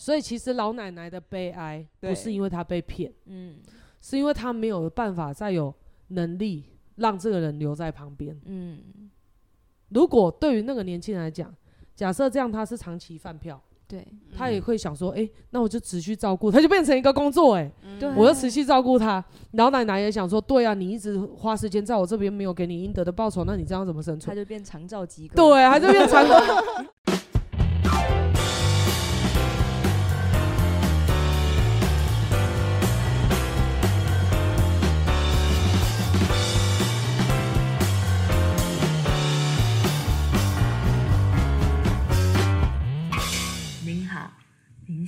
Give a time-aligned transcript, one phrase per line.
[0.00, 3.56] 所以其实老奶奶的悲哀不是因为她被骗，嗯，
[4.00, 5.74] 是因为她没有办法再有
[6.08, 6.64] 能力
[6.96, 8.34] 让这个人留在旁边。
[8.46, 8.80] 嗯，
[9.90, 11.54] 如果对于那个年轻人来讲，
[11.94, 14.02] 假设这样他是长期饭票，对，
[14.34, 17.70] 他也会想说，哎、欸，那我就持续照顾， 他就变成一个工作、欸，
[18.00, 19.22] 哎、我要持续照顾他。
[19.52, 24.34] 老奶奶也想说，对啊，你一直花时间在我这边，没有给你应得的报酬，那你这样怎么生存？
[24.34, 26.40] 他就变长照机构，对，他就变长照。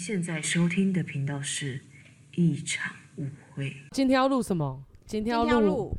[0.02, 1.80] 现在收听的频道是
[2.32, 3.72] 一场误会。
[3.92, 4.84] 今天要录什么？
[5.06, 5.96] 今天要录，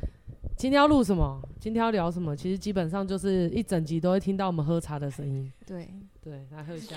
[0.58, 1.40] 今天要录什么？
[1.58, 2.36] 今天要聊什么？
[2.36, 5.50] 其实基本上就是一整集都会听到我们喝茶的声音。
[5.64, 5.88] 对
[6.20, 6.94] 对，来喝一下。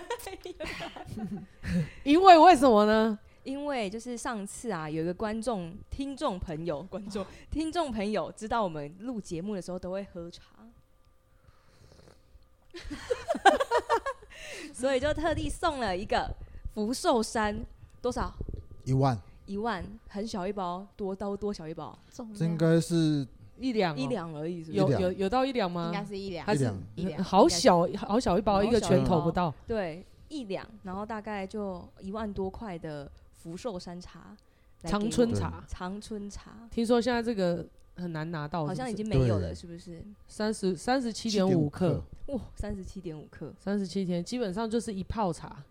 [2.04, 3.18] 因为为什么呢？
[3.44, 10.42] 因为就是上次啊，有一个观众、听众朋友、观众、听众朋友知道我们录节目的时候都会喝茶。
[14.74, 16.34] 所以就特地送了一个
[16.74, 17.64] 福寿山，
[18.00, 18.32] 多少？
[18.84, 19.18] 一万。
[19.46, 21.98] 一万，很小一包，多刀多小一包？
[22.34, 23.26] 这应该是
[23.58, 25.86] 一两、喔，一两而已是不是，有有有到一两吗？
[25.86, 27.24] 应该是一两，还是一两？
[27.24, 29.54] 好小好小一包，一个拳头不到。
[29.66, 34.36] 对，一两，然后大概就一万多块的福寿山茶，
[34.84, 36.68] 长春茶，长春茶。
[36.70, 37.66] 听说现在这个
[37.98, 40.02] 很难拿到是是，好像已经没有了，是不是？
[40.26, 42.02] 三十三十七点五克。
[42.26, 45.64] 哇，三十七点五克，三十七天，基本上就是一泡茶。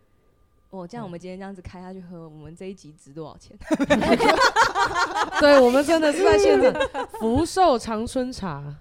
[0.70, 3.58] 哦，这样我们今天这样子开下去喝，我们这一集值多少钱？
[5.40, 7.08] 对，我们真的是在现场。
[7.20, 8.76] 福寿长春茶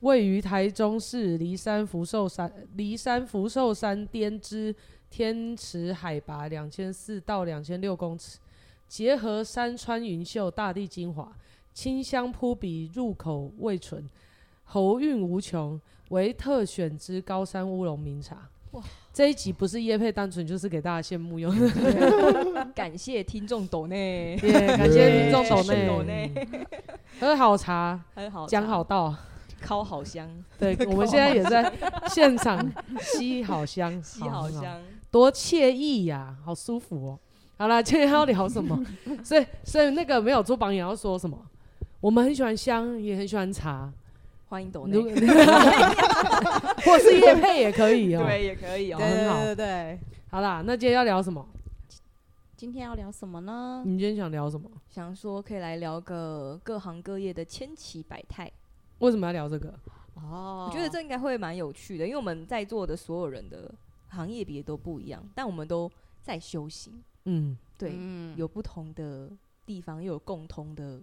[0.00, 4.74] 位于台中市梨山福寿山梨山福寿山滇之
[5.08, 8.38] 天池，海拔两千四到两千六公尺，
[8.86, 11.32] 结合山川云秀、大地精华，
[11.74, 14.08] 清香扑鼻，入口味醇，
[14.62, 15.78] 喉韵无穷。
[16.10, 18.48] 为特选之高山乌龙名茶。
[18.72, 21.52] 哇，这一集不是叶配，单纯就是给大家羡慕用。
[22.74, 25.48] 感谢听众抖内，感谢听众
[25.88, 26.30] 抖内。
[27.18, 29.14] 喝好茶，喝好，讲好道，
[29.60, 30.28] 烤好香。
[30.58, 31.72] 对，我们现在也在
[32.08, 32.70] 现场
[33.00, 34.80] 吸好香，吸好香，
[35.10, 37.18] 多惬意呀，好舒服哦。
[37.56, 38.78] 好了，今天要聊什么？
[39.24, 41.38] 所以，所以那个没有做榜眼要说什么？
[42.04, 43.90] 我们很喜欢香，也很喜欢茶。
[44.50, 44.98] 欢迎抖内，
[46.84, 48.22] 或是叶配也可以哦。
[48.22, 48.98] 对，也可以哦。
[48.98, 49.98] 很好，对对对。
[50.28, 51.48] 好啦，那今天要聊什么？
[52.58, 53.82] 今天要聊什么呢？
[53.86, 54.70] 你今天想聊什么？
[54.90, 58.52] 想说可以来聊个各行各业的千奇百态。
[58.98, 59.72] 为什么要聊这个？
[60.16, 63.72] 哦，我觉得这应该会蛮有趣的，因为我们在座的所有人的
[64.08, 65.90] 行业别都不一样，但我们都
[66.22, 67.02] 在修行。
[67.24, 69.30] 嗯，对，嗯，有不同的
[69.64, 71.00] 地方，又有共通的，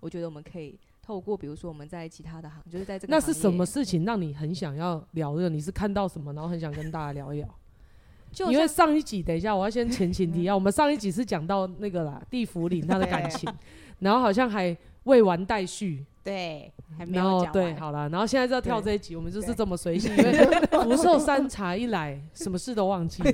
[0.00, 0.78] 我觉得我们可以。
[1.02, 5.48] 透过比如说我们在其他的行，就是在这个那是什么事情让你很想要聊的？
[5.48, 7.48] 你是看到什么，然后很想跟大家聊一聊？
[8.30, 13.52] 就因为上一集，等一下我要先前情提要，我们上一集是讲到那个啦，地缚灵他的感情，
[13.98, 17.52] 然后好像还未完待续，对，还没有讲完。
[17.52, 23.32] 对，好了，然后现在就要跳这一集，我们就是这么随性， 因为福寿山茶一来，什么事都忘记了，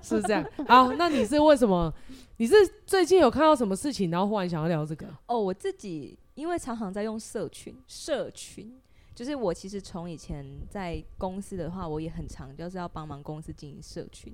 [0.00, 0.42] 是 不是这样？
[0.66, 1.92] 好，那你是为什么？
[2.40, 2.54] 你是
[2.86, 5.06] 最近有看到什么事情，然后忽然想要聊这个？
[5.26, 6.18] 哦，我自己。
[6.36, 8.80] 因为常常在用社群，社群
[9.14, 14.32] 就是我其实从以前在公司的话，我也很常就是要帮忙公司经营社群，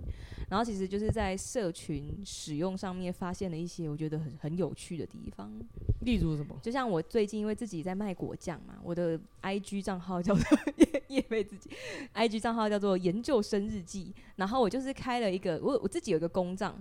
[0.49, 5.51] 然后其实就是在社群使用上面发现了一些我觉得很很有趣的地方。
[6.03, 6.57] 例如什么？
[6.63, 11.69] 就像我最近因为自己在卖果酱嘛，我的 IG 账号叫做业业配自己
[12.15, 16.73] ，IG 账号叫做研究生日记，然后我就是开了一个我我自己有一个公账。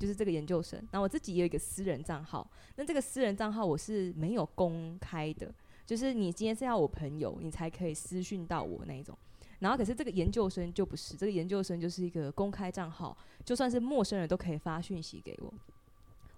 [0.00, 5.52] 就是这个研究生，然后我自己也有一个私人账号，那这个私人账号我是没有公开的，
[5.84, 9.14] 就是你今天是要我朋友，你才可以私讯到我那一种。
[9.58, 15.52] 然后可是这个研究生就不是，这个研究生就是一个公开账号，就算是陌生人都可以发讯息给我。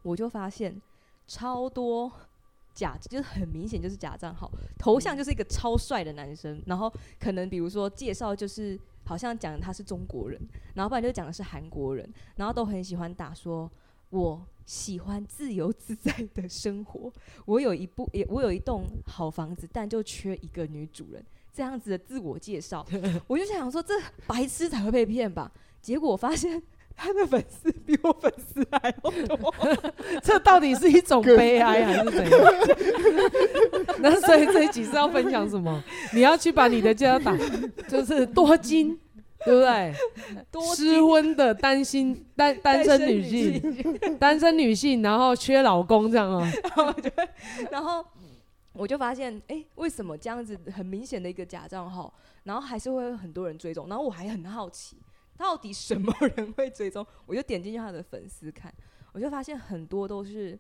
[0.03, 0.83] 我就发现
[1.29, 2.11] 超多
[2.75, 8.77] 假，就是很明显就是假账号，头像就是一个超帅的男生，然后可能比如说介绍就是。
[9.05, 10.41] 好像讲他是中国人，
[10.75, 13.71] 然后不然就讲的是韩国人，然后都很喜欢打说，
[14.11, 17.13] 我喜欢自由自在的生活，
[17.45, 22.87] 我有一部 也我有一栋好房子，但就缺一个女主人，这样子的自我介绍，
[23.27, 23.95] 我就想说这
[24.27, 25.51] 白痴才会被骗吧，
[25.81, 26.63] 结果我发现
[27.03, 29.55] 他的粉丝比我粉丝还要多，
[30.23, 32.41] 这到底是一种悲哀还是怎样？
[33.99, 35.83] 那所以这一集是要分享什么？
[36.15, 37.37] 你要去把你的家打，
[37.89, 38.99] 就是多金。
[39.45, 39.93] 对不对？
[40.53, 46.95] 多失婚的单身单单身女性，单身女性，然后缺老公这样啊、喔。
[47.69, 48.07] 然后
[48.73, 52.15] 我就发现，哎、欸，为什么这样子很明显的一个假账号，
[52.45, 53.89] 然后还是会有很多人追踪？
[53.89, 54.97] 然后我还很好奇，
[55.43, 57.05] 到底什么人会追踪？
[57.27, 58.73] 我就点进去他的粉丝看，
[59.13, 60.57] 我就发现很多都是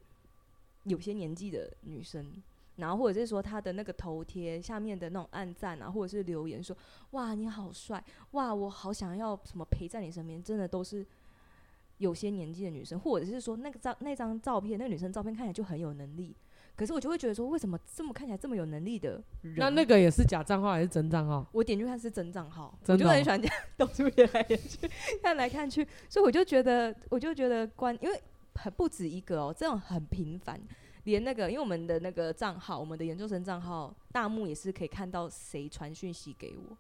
[0.82, 2.42] 有些年纪的女生。
[2.76, 6.76] 然后或者是说他的那个头贴下面的那种按赞啊，或者是留言说
[7.10, 8.02] 哇你好帅，
[8.32, 11.06] 哇我好想要什么陪在你身边，真的都是
[11.98, 16.34] 有些年纪的女生，或者是说那个照那张照片，那女生照片看起来就很有能力，
[16.74, 21.46] 可是我就会觉得说为什么这么看起来这么有能力的人，那那个也是假账号还是真账号？
[21.52, 24.90] 我点进去看是真账号，真的哦、我就很喜欢这样到处点来点去，
[25.22, 28.22] 看来看去，所以我就觉得我就觉得关，因为
[28.54, 30.60] 很不止一个哦，这种很频繁。
[31.04, 36.78] 连那个，因为我们的那个账号，我们的研究生账号，大幕也是可以看到谁传讯息给我。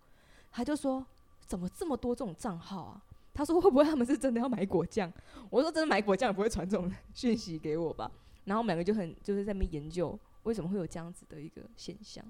[0.52, 1.04] 他就说
[1.44, 3.02] ：“怎么这么多这种账号啊？”
[3.34, 5.12] 他说：“会不会他们是真的要买果酱？”
[5.50, 8.08] 我说：“真的买果酱也不会传这种讯息给我吧？”
[8.44, 12.24] 然后我们两个就很就是在那边研究为什么会有这样子的一个现象。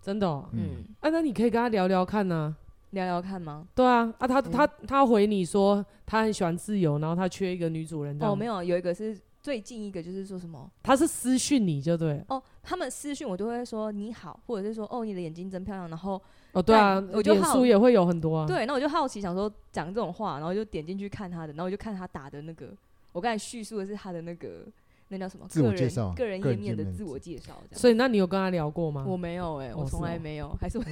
[0.00, 3.66] 真的、喔，嗯，啊，那你可以跟他聊聊看呢、啊，聊聊看吗？
[3.74, 8.16] 对啊，啊，他他、嗯、他回你说他很喜欢自由，然后他缺一个女主人。
[8.22, 9.18] 哦，没有，有一个是。
[9.40, 10.68] 最近一个就是说什么？
[10.82, 16.20] 他是私讯你就对哦，他们私讯我都会说你好，或者是说哦你的眼睛真漂亮，然后
[16.52, 18.46] 哦对啊，我脸书也会有很多啊。
[18.46, 22.76] 对，那我就好奇想说讲这种话，然后就点进去看他的，然后我就看他打的那个，
[23.12, 24.66] 我刚才叙述的是他的那个
[25.08, 25.46] 那叫什么？
[25.48, 27.54] 自我介绍，个人页面的自我介绍。
[27.72, 29.04] 所以那你有跟他聊过吗？
[29.06, 30.90] 我没有哎、欸，我从来没有，哦、还是 可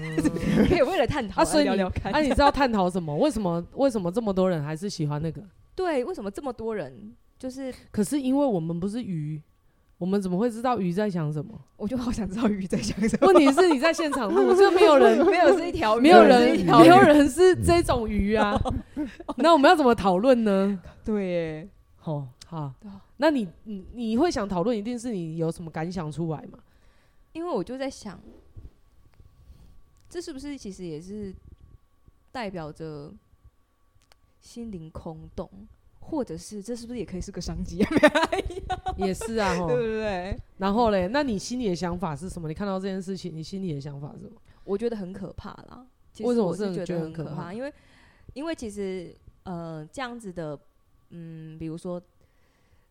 [0.75, 2.11] 以为了探讨啊聊聊看。
[2.11, 3.15] 那、啊、你知道探讨什么？
[3.17, 5.43] 为什么为什么这么多人还是喜欢那个？
[5.77, 7.15] 对，为什么这么多人？
[7.39, 9.43] 就是，可是因为我们不是鱼，
[9.99, 11.53] 我们怎么会知道鱼在想什么？
[11.77, 13.27] 我就好想知道鱼在想什么。
[13.27, 18.59] 问题是你在现场录，就没有人，没有是一条鱼，没有人，没有人是这种鱼啊。
[19.37, 20.81] 那我们要怎么讨论呢？
[21.05, 22.73] 对耶，好，好，
[23.19, 26.59] 那你你你会想讨论，一定是你有什么感想出来嘛？
[27.33, 28.21] 因为我就在想，
[30.09, 31.35] 这是不是其实也是
[32.33, 33.13] 代表着
[34.41, 35.51] 心灵空洞？
[35.99, 37.85] 或者是这是不是也可以是个商机？
[38.97, 40.39] 也是啊，对不对？
[40.59, 42.47] 然后嘞，那你心里的想法是什么？
[42.47, 44.41] 你看到这件事情，你心里的想法是什么？
[44.63, 45.85] 我觉得很可怕啦。
[46.21, 47.53] 为什么我是觉得很可怕？
[47.53, 47.75] 因为
[48.35, 50.57] 因为其实呃这样子的，
[51.11, 52.01] 嗯，比如说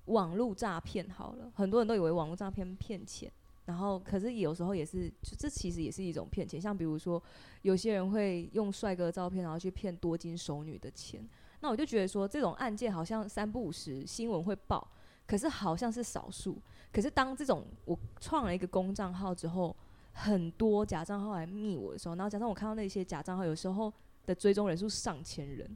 [0.06, 3.32] 网络诈骗好了，很多人都以为网络诈骗骗钱，
[3.66, 6.62] 然后可是有时候也是，就这其实也是一种骗钱。
[6.62, 7.22] 像比如说
[7.64, 11.28] 有些人会用帅哥照片，然后去骗多金熟女的钱。
[11.62, 14.88] 那我就觉得说，这种案件好像三不五时新闻会报，
[15.26, 16.62] 可是好像是少数。
[16.92, 19.76] 可是当这种我创了一个公账号之后，
[20.12, 23.92] 很多假账号来密我的时候，然后加上我看到那些假账号有时候
[24.28, 25.76] 的追踪人数上千人，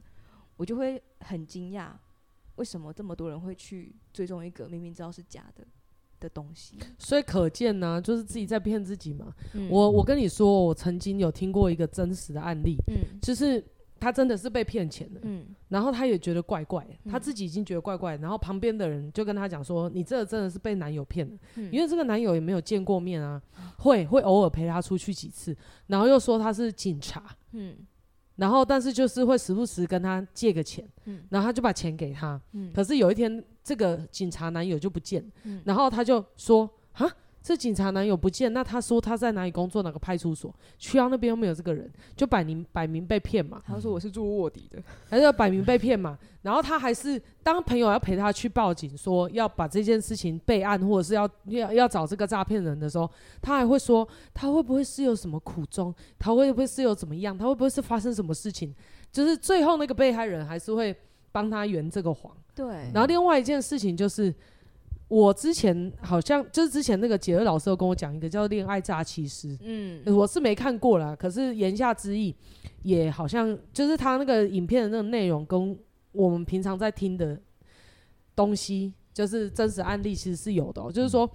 [0.56, 1.90] 我就会很惊讶，
[2.60, 5.66] 为什么这么多人会去追踪一个明明知道是假的
[6.20, 6.76] 的东西？
[6.98, 9.34] 所以可见呢、啊，就是自己在骗自己嘛。
[9.54, 13.64] 嗯、我我跟你说，我曾经有听过一个真实的案例，嗯，就是。
[14.02, 23.38] 他真的是被骗钱的，嗯，然后他也觉得怪怪，嗯、他自己已经觉得怪怪，然后旁边的人就跟他讲说：“你这个真的是被男友骗了，嗯、因为这个男友也没有见过面啊，
[23.80, 25.54] 会会偶尔陪他出去几次，
[25.88, 27.22] 然后又说他是警察，
[27.52, 27.76] 嗯，
[28.40, 37.06] 然后但是就是会时不时跟他借个钱，嗯，然后他就把钱给他，嗯，可是有一天这个警察男友就不见，嗯，然后他就说：啊。
[37.42, 39.82] 这警察男友不见，那他说他在哪里工作？
[39.82, 40.54] 哪个派出所？
[40.78, 43.62] 去到那边又没有这个人，就摆明摆明被骗嘛。
[43.66, 46.18] 他说我是做卧底的，还是要摆明被骗嘛？
[46.42, 55.94] 然后他还是当朋友要陪他去报警，说要把这件事情备案，或者是要要要找这个诈骗人的时候，他还会说他会不会是有什么苦衷？
[56.18, 57.36] 他会不会是有怎么样？
[57.36, 58.74] 他会不会是发生什么事情？
[59.10, 60.94] 就是最后那个被害人还是会
[61.32, 62.36] 帮他圆这个谎。
[62.54, 62.66] 对。
[62.92, 64.34] 然后另外一件事情就是。
[65.10, 72.32] 我之前好像就是之前那个杰儿老师有跟我讲一个叫《恋爱诈欺师》，嗯，我是没看过啦，可是言下之意
[72.84, 75.76] 也好像就是他那个影片的那个内容跟
[76.12, 77.36] 我们平常在听的
[78.36, 80.92] 东西，就是真实案例其实是有的喔。
[80.92, 81.28] 就是说，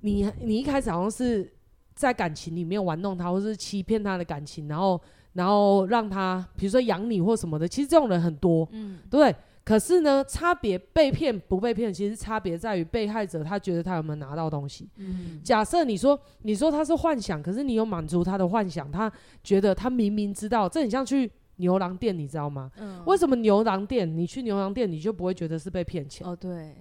[0.00, 1.48] 你你一开始好像是
[1.94, 5.00] 在感情里面玩弄他，或是欺骗他的感情，然后
[5.34, 9.32] 然后让他比如说养你或什么的，其实这种人很多，嗯，对？
[9.64, 14.86] 可是呢，差别被骗不被骗，其实差别在于被害者他觉得他有没有拿到东西。
[14.96, 19.10] 嗯，假设你说你说他是幻想，可是你有满足他的幻想，他
[19.42, 22.70] 觉得他明明知道，这很像去牛郎店，你知道吗？
[22.76, 26.26] 嗯，为什么牛郎店你去牛郎店你就不会觉得是被骗钱？
[26.26, 26.76] 哦，对，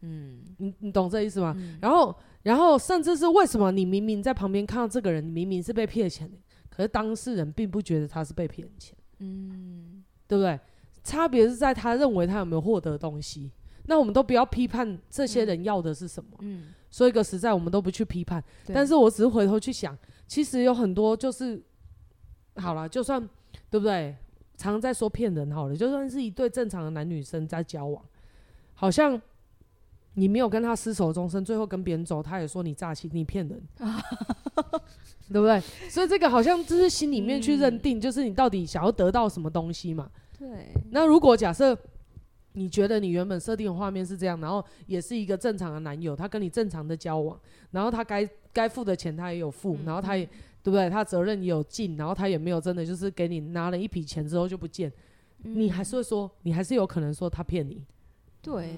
[0.00, 1.54] 嗯，你你懂这意思吗？
[1.56, 2.12] 嗯，然后
[2.42, 6.36] 然后甚至是为什么你明明在旁边看到这个人，你明明是被骗钱的，
[6.68, 8.96] 可是当事人并不觉得他是被骗钱。
[9.20, 10.02] 嗯。
[10.26, 10.58] 对不对？
[11.04, 13.52] 差别是在他认为他有没有获得东西。
[13.86, 16.30] 那我们都不要批判这些人要的是什么。
[16.40, 18.42] 嗯，说一个实在，我们都不去批判。
[18.72, 19.96] 但是我只是回头去想，
[20.26, 21.62] 其实有很多就是，
[22.56, 23.20] 好了，就算
[23.68, 24.16] 对不对？
[24.56, 28.02] 常常在说骗人好了，就算是一对正常的男女生在交往，
[28.72, 29.20] 好像
[30.14, 33.60] 你没有跟他厮守终身，最后跟别人走，他也说你诈欺，你骗人，
[35.28, 35.60] 对不对？
[35.90, 40.10] 所以这个好像就是心里面去认定，就是你到底想要得到什么东西嘛。
[40.48, 40.74] 对。
[40.90, 41.76] 那如果假设。
[42.56, 47.36] 你觉得你原本设定的画面是这样，然后也是一个正常的男友，他跟你正常的交往，
[47.72, 50.24] 然后他该该付的钱他也有付，嗯、然后他也
[50.62, 50.88] 对不对？
[50.88, 54.88] 他责任也有尽，然后他也没有真的就是给你拿了一笔钱之后就不见，
[55.42, 57.82] 嗯、你还是会说，你还是有可能说他骗你。
[58.40, 58.76] 对。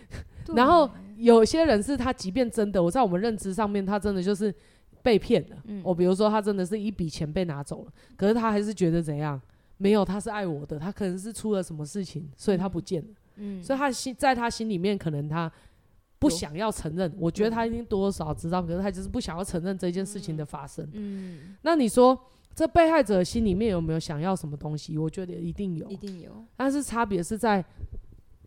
[0.54, 0.86] 然后
[1.16, 4.54] 有些人是他即便真的，我在我们认知上面，他真的就是
[5.02, 5.56] 被骗了。
[5.56, 9.40] 我、嗯哦、比如说他真的是一笔钱被拿走了，可是他还是觉得怎样？
[9.78, 13.08] 没有，他是爱我的，他可能是出了什么事情，所以他不见了。
[13.36, 15.52] 嗯，所以他心在他心里面，可能他
[16.18, 17.12] 不想要承认。
[17.18, 20.88] 我觉得他一定多多少少知道，可是他就是不想要承认这件事情的发生。
[20.94, 22.18] 嗯，那你说
[22.54, 24.96] 这被害者心里面有没有想要什么东西？
[24.96, 26.44] 我觉得一定有，一定有。
[26.56, 27.62] 但是差别是在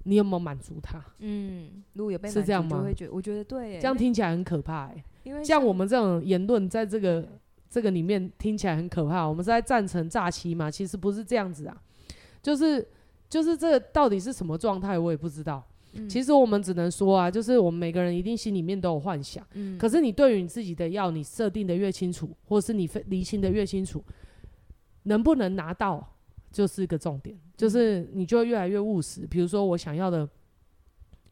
[0.05, 0.99] 你有没有满足他。
[1.19, 2.81] 嗯，如果有被是这样吗？
[2.81, 3.79] 会觉得，我觉得对。
[3.79, 7.27] 这样听起来很可怕欸，因为像我们这种言论，在这个。
[7.69, 10.71] 这个里面听起来很可怕，我们是在赞成诈欺吗？
[10.71, 11.81] 其实不是这样子啊，
[12.41, 12.85] 就是
[13.29, 15.63] 就是这到底是什么状态，我也不知道。
[15.93, 19.45] 嗯、其实我们只能说啊，就是我们每个人一定心里面都有幻想。
[19.53, 24.03] 嗯、可是你对于你自己的要，你设定的越清楚，或是你厘清的越清楚，
[25.03, 26.15] 能不能拿到
[26.51, 27.37] 就是一个重点。
[27.55, 29.27] 就是你就会越来越务实。
[29.27, 30.27] 比如说我想要的，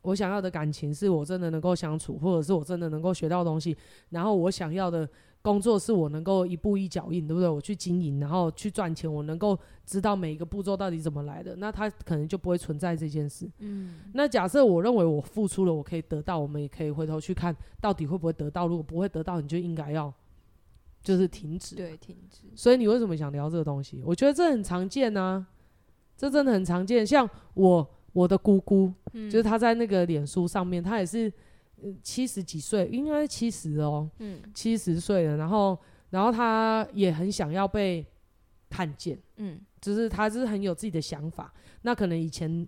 [0.04, 3.76] 我想要的感情是我真的能够相处，或者是我真的能够学到东西，
[4.10, 5.10] 然后我想要的。
[5.48, 7.48] 工作是我能够一步一脚印，对不对？
[7.48, 13.50] 我去经营，然后去赚钱，我能够知道每一个步骤到底怎么来的，那他可能就不会存在这件事。
[13.60, 18.68] 嗯，那假设我认为我付出了，我可以得到，我们也可以回头去看到底会不会得到。
[18.68, 20.14] 如果不会得到，你就应该要
[21.02, 21.78] 就是停止。
[21.78, 22.42] 对，停止。
[22.54, 24.04] 所以你为什么想聊这个东西？
[24.06, 25.48] 我觉得这很常见啊，
[26.18, 27.08] 这真的很常见。
[27.08, 31.32] 像我我的姑姑，嗯，就是她在那个脸书上面，她也是。
[32.02, 35.78] 七十几岁，应该是七十哦，嗯，七十岁了，然后，
[36.10, 38.06] 然后他也很想要被
[38.70, 41.54] 看见，嗯，就是他就是很有自己的想法。
[41.84, 42.68] 那可能以前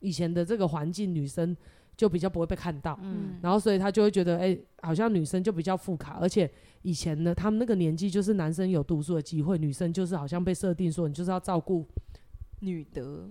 [0.00, 1.56] 以前的这个环境，女生
[1.96, 6.50] 就比较不会被看到，嗯，然后所以他就会觉得，哎、欸，好像女生就比较富卡，而且
[6.82, 11.86] 以前呢，他们那个年纪就是男生有读书的机会，女生就是好像被设定说你就是要照顾
[12.60, 13.30] 女德。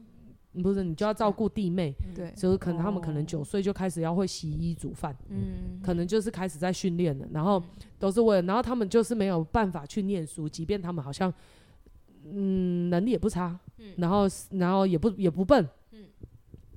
[0.61, 7.61] 不是，你就要照顾弟妹，对，就是可能他们可能九岁就开始要会洗衣煮饭，嗯，可能就是开始在训练了，然后
[7.99, 11.33] 都是为了，然后他们就是没有办法去念书，即便他们好像，
[12.23, 16.05] 嗯，能力也不差，嗯，然后然后也不也不笨，嗯，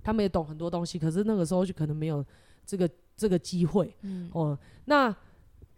[0.02, 2.24] 他们也懂很多东西，可是那个时候就可能没有
[2.66, 5.14] 这个这个机会，嗯，哦，那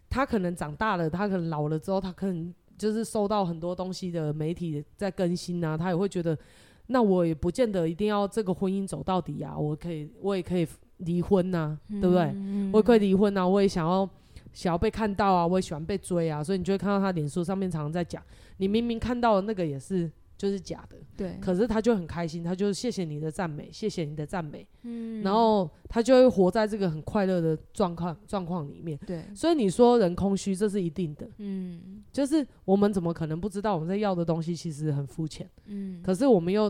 [0.09, 6.37] 他可能长大了，他可能老了之后，他可能就是受到很多东西的媒体在更新啊，他也会觉得。
[6.87, 12.23] 那我也不见得一定要这个婚姻走到底啊，我可以，我也可以离婚呐、啊，嗯、对不对？
[12.35, 14.09] 嗯、我也可以离婚呐、啊，我也想要
[14.51, 18.21] 想要被看到啊，我也喜欢被追啊，所以你就会看到他脸书上面常常在讲，
[18.57, 20.11] 你明明看到的那个也是。
[20.43, 21.37] 就是假的，对。
[21.39, 25.23] 可是他就很开心，他就谢谢你的赞美，谢谢你的赞美，嗯。
[25.23, 29.23] 然后他就会活在这个很快乐的状况状况里面，对。
[29.33, 32.03] 所以你说人空虚，这是一定的，嗯。
[32.11, 36.01] 就是我们怎么可能不知道我们在要的东西其实很肤浅，嗯。
[36.03, 36.69] 可是我们又，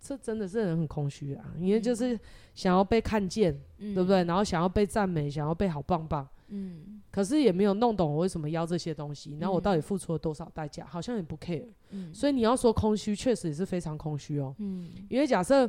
[0.00, 2.18] 这真的是人很空虚啊，因为就是
[2.54, 4.24] 想要被看见，嗯、对不对？
[4.24, 6.28] 然后想要被赞美，想要被好棒棒。
[6.48, 11.66] 嗯，可是也没有弄懂我为什么要这些东西，然后我到底付出了多少代价，好像也不 care。
[11.90, 14.54] 嗯，所以你要说空虚，确实也是非常空虚哦。
[14.58, 15.68] 嗯，因为假设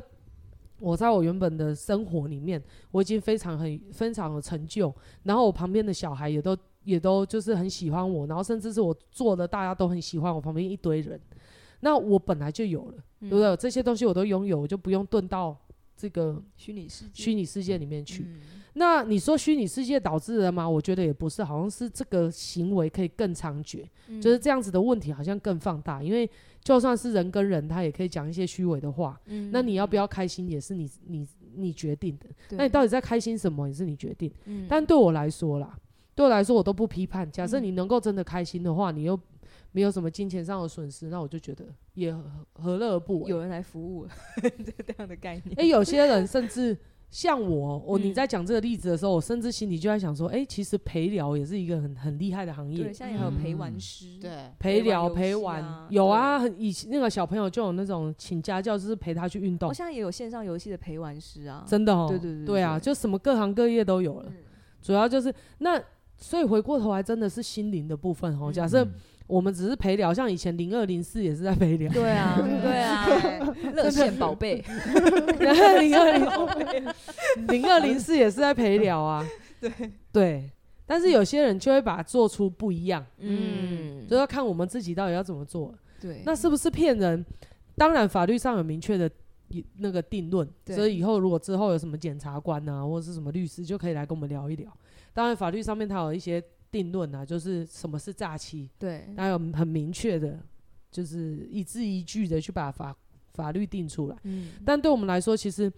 [0.80, 4.94] 我在我原本的生活里面，我已经非常很非常有成就，
[5.24, 11.20] 然后我旁边的小孩也都也都就是很喜欢我，然后甚至是我做的大家都很喜欢我旁边一堆人，
[11.80, 13.56] 那我本来就有了，对不对？
[13.56, 15.56] 这些东西我都拥有，我就不用遁到
[15.96, 18.24] 这个虚拟世虚拟世界里面去。
[18.78, 20.68] 那你说虚拟世界导致的吗？
[20.68, 26.00] 我觉得也不是，好像是这个行为可以更猖獗，嗯、就是这样子的问题好像更放大。
[26.00, 26.30] 因为
[26.62, 29.20] 就算是人跟人，他也可以讲一些虚伪的话。
[29.26, 32.26] 嗯、那你要不要开心也是你你你决定的。
[32.50, 34.32] 那你到底在开心什么也是你决定。
[34.44, 35.76] 嗯、但对我来说啦，
[36.14, 37.28] 对我来说我都不批判。
[37.32, 39.18] 假设你能够真的开心的话，你又
[39.72, 42.16] 没有什么金钱上的损失，那我就觉得也
[42.52, 43.28] 何乐而不为。
[43.28, 44.06] 有人来服务，
[44.40, 45.58] 这样的概念。
[45.58, 46.78] 哎、欸，有些人甚至。
[47.10, 52.84] 像我，我你嗯在讲这个例子的时候，我甚至心里就在想说，哎、其实陪聊也是一个很很厉害的行业。
[52.84, 52.92] 对，。
[52.92, 55.86] 现在还有陪玩嗯师，对，陪聊陪陪玩。
[55.88, 59.70] 有啊，很以前那个小朋友就有那种请家教，就是陪他去运动。
[59.70, 64.26] 我，现在也有线上游戏的陪玩师啊，真的哦，对对对对啊，就什么各行各业都有了。
[64.28, 64.36] 嗯。
[64.82, 65.82] 主要就是那，
[66.16, 68.50] 所以回过头来真的是心灵的部分哦。
[68.50, 68.52] 嗯。
[68.52, 68.92] 假设嗯
[69.28, 73.06] 我们只是陪聊，像以前零二零四也是在陪聊，对啊， 对啊，
[73.74, 74.64] 热线宝贝，
[75.38, 76.94] 零二零
[77.46, 79.24] 零二零四也是在陪聊啊。
[79.60, 79.70] 对
[80.10, 80.50] 对，
[80.86, 85.74] 但是有些人就会把它做出不一样，嗯，就要看我们自己到底要怎么做。
[86.00, 87.24] 对，那是不是骗人？
[87.76, 89.10] 当然，法律上有明确的
[89.48, 94.72] 一那个定论，所以以后如果之后有什么检察官啊，或者是什么律师，就可以来跟我们聊一聊。
[95.12, 100.38] 当然，法律上面它有一些定论啊，就是什么是诈欺，对，那有很明确的，
[100.90, 102.94] 就是一字一句的去把法
[103.34, 104.16] 法律定出来。
[104.24, 105.72] 嗯，但对我们来说，其实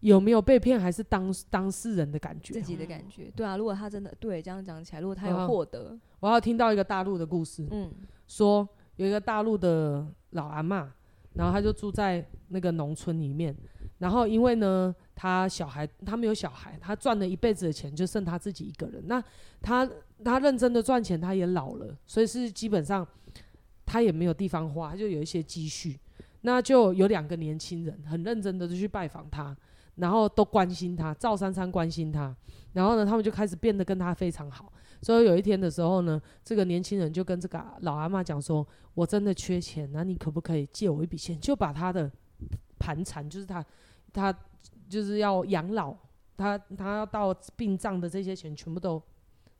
[0.00, 2.54] 有没有被骗，还是当当事人的感觉。
[2.54, 5.46] 自己的感觉，对啊，如果他真的对这样讲起来，如果他有啊。
[5.46, 7.92] 获得，我要听到一个大陆的故事，嗯。
[8.26, 10.92] 说有一个大陆的老阿妈，
[11.34, 13.56] 然后他就住在那个农村里面，
[14.00, 19.02] 然后因为呢，他小孩他没有小孩，他赚了一辈子的钱就剩他自己一个人。
[19.06, 19.22] 那
[19.62, 19.88] 他
[20.24, 23.06] 他认真的赚钱，他也老了，所以是基本上
[23.86, 25.96] 他也没有地方花，他就有一些积蓄。
[26.40, 29.54] 那就有两个年轻人很认真的就去拜访他，
[29.96, 32.34] 然后都关心他，赵珊珊关心他，
[32.72, 34.72] 然后呢，他们就开始变得跟他非常好。
[35.02, 41.38] 所以有一天的时候呢，这个年轻人就跟这个老阿妈讲说：“我真的缺钱，那你可不可以借我一笔钱？
[41.38, 42.10] 就把他的
[42.78, 43.64] 盘缠，就是他
[44.12, 44.34] 他
[44.88, 45.94] 就是要养老，
[46.36, 49.00] 他他要到殡葬的这些钱全部都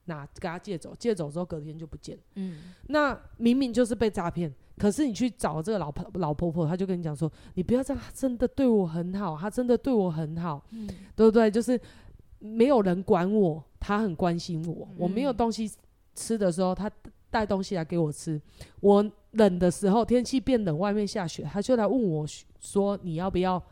[0.06, 2.18] 拿给他借走，借走之后隔天就不见。
[2.34, 11.50] 嗯，那明明就是被诈骗，可是你去找这个老婆老婆婆，她就跟你讲说：你不要这样，她真的对我很好，她真的对我很好，嗯对不对？
[11.50, 11.80] 就是
[12.38, 14.88] 没有人管我，她很关心我。
[14.96, 15.70] 我没有嗯东西
[16.14, 16.90] 吃的时候，她
[17.30, 18.40] 带东西来给我吃。
[18.80, 22.26] 我冷的时候，天气变冷，外面下雪，他就来问我
[22.58, 23.62] 说：你要不要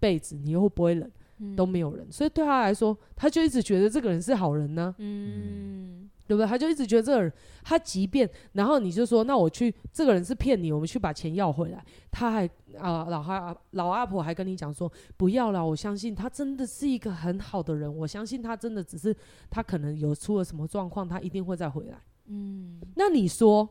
[0.00, 0.36] 被子？
[0.36, 1.10] 你又会不会冷？
[1.40, 6.44] 嗯都没有人，所以对他来说，他就一直觉得这个人是好人呢、嗯，对不对？
[6.44, 7.32] 他就一直觉得这个人，
[7.62, 11.80] 他即便然后你就说，那我去，这个人是骗你，我们去把钱要回来。
[12.10, 12.44] 他还
[12.76, 19.14] 啊、老阿老阿婆还跟你讲说，不要了，我相信他真的是一个很好的人，我相信他真的只是
[19.48, 22.00] 他可能有出了什么状况，他一定会再回来。
[22.26, 23.68] 嗯，那你说，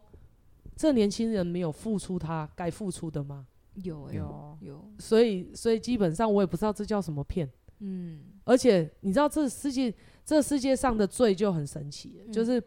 [0.74, 3.46] 这年轻人没有付出他该付出的吗？
[3.84, 4.58] 有欸有。
[4.62, 7.50] 有，所以，所以基本上我也不知道这叫什么骗。
[7.80, 8.20] 嗯。
[8.44, 9.94] 而且你知道，这世界
[10.26, 12.32] 这世界上的罪就很神奇，嗯。
[12.32, 12.62] 就是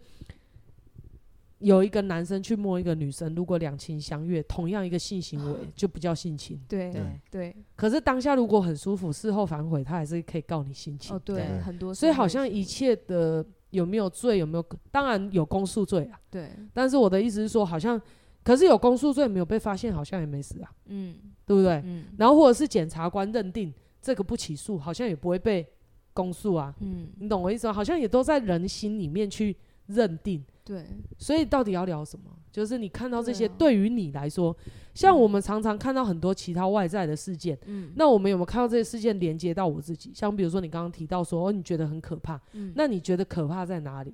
[1.59, 6.59] 有一个男生去摸一个女生，如果两情相悦，同样一个性行为就不叫性侵。
[6.69, 7.03] 对对。
[7.31, 11.15] 对，可是当下如果很舒服，事后反悔，他还是可以告你性侵。
[11.15, 11.61] 哦对，对。
[11.61, 18.01] 很多，所以好像一切的有没有罪，有没有当然有公诉罪啊，对，但是我的意思是说，好像
[18.43, 21.15] 可是有公诉罪没有被发现，好像也没死啊，嗯
[21.47, 21.83] 对不对？
[21.85, 25.67] 嗯然后或者是检察官认定这个不起诉，好像也不会被
[26.13, 26.75] 公诉啊。
[26.81, 27.73] 嗯，你懂我意思吗？
[27.73, 30.87] 好像也都在人心里面去认定，对，
[31.19, 32.31] 所以到底要聊什么？
[32.53, 34.57] 就是你看到这些，对于你来说，
[34.93, 40.11] 像我们常常看到很多其他外在的事件，嗯，那我们有没有看到这些事件连接到我自己？
[40.13, 44.13] 像比如说你刚刚提到说，哦，你觉得很可怕，嗯那你觉得可怕在哪里？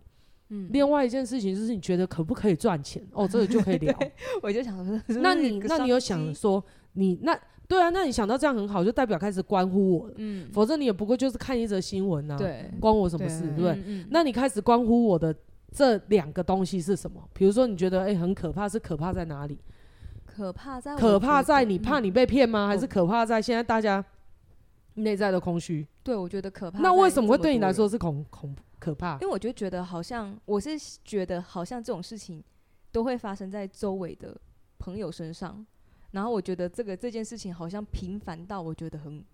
[0.49, 3.03] 嗯另外一件事情就是你觉得可不可以赚钱？
[3.13, 3.97] 哦，这个就可以聊。
[4.43, 14.05] 我就想说，那你那你有想想说，你那对啊，那你想到这样很好，就代表开始关乎我了，嗯，否则你也不过就是看一则新闻啊，对，关我什么事，对对不对？
[14.11, 15.35] 那你开始关乎我的
[15.73, 17.21] 这两个东西是什么？
[17.35, 19.59] 比如说，你觉得哎、欸很可怕，是可怕在哪里？
[20.25, 22.69] 可怕在可怕在你怕你被骗吗？
[22.69, 24.05] 还是哦可怕在现在大家
[24.95, 25.85] 内在的空虚？
[26.05, 26.79] 对我觉得可怕。
[26.79, 27.89] 那为什么会对你来说？
[27.89, 28.55] 是恐恐
[28.87, 29.27] 可怕因？
[29.27, 32.43] 为我就觉得好像我是觉得好像这种事情
[32.93, 34.41] 都会发生在周围的
[34.79, 35.67] 朋友身上，
[36.13, 39.25] 然后我觉得这个这件事情好像频繁到我觉得很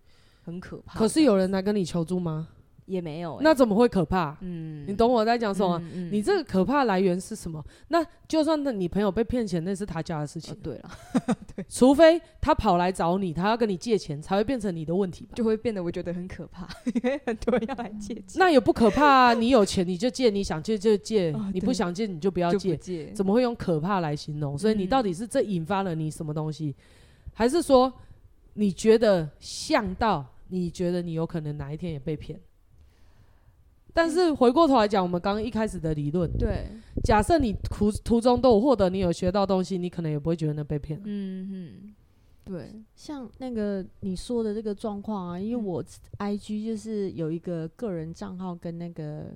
[0.42, 0.98] 很可怕。
[0.98, 2.48] 可是有人来跟你求助吗？
[2.86, 4.36] 也没有、欸，那怎么会可怕？
[4.40, 5.78] 嗯，你懂我在讲什么？
[5.94, 6.08] 嗯？
[6.08, 7.64] 嗯你这个可怕来源是什么？
[7.88, 10.90] 那就算那你朋友被骗钱，那是他家的事情哦，对了，
[11.68, 15.32] 除非他跑来找你，他要跟你借钱，才会变成你的问题吧？
[15.34, 19.34] 就会变得我觉得很可怕， 因为很多人要来借钱，那也不可怕啊！
[19.34, 22.82] 你有钱你就借，你想借就借，哦你不想借你就不要借不。
[22.82, 24.58] 借，怎么会用可怕来形容？
[24.58, 26.74] 所以你嗯到底是这引发了你什么东西，
[27.32, 27.92] 还是说
[28.54, 32.38] 你觉得像到你觉得你有可能哪一天也被骗？
[33.92, 36.66] 但是回过头来讲，我们刚刚一开始的理论，对，
[37.04, 41.04] 假设你途途中都有获得，你有学到东西，你可能也不会觉得那被骗了。
[41.06, 41.94] 嗯嗯，
[42.44, 45.84] 对，像那个你说的这个状况啊，因为我
[46.18, 49.26] IG 就是有一个个人账号跟那个。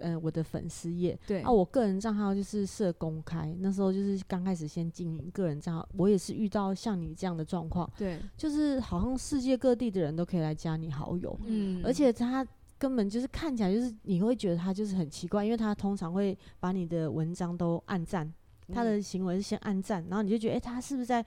[0.00, 3.52] 嗯、呃，我的粉丝页，对啊，我个人账号就是设公开。
[3.58, 12.46] 那时候就是刚开始先经营个人账号，我也是遇到像你这样的状况，对，就是好像世界各地的人都可以来加你好友，嗯，而且他
[12.78, 18.32] 根本就是看起来就是你会觉得他就是很奇怪，因为他通常会把你的文章都暗赞，
[18.72, 21.24] 他的行为是先暗赞，然后你就觉得，诶、欸，他是不是在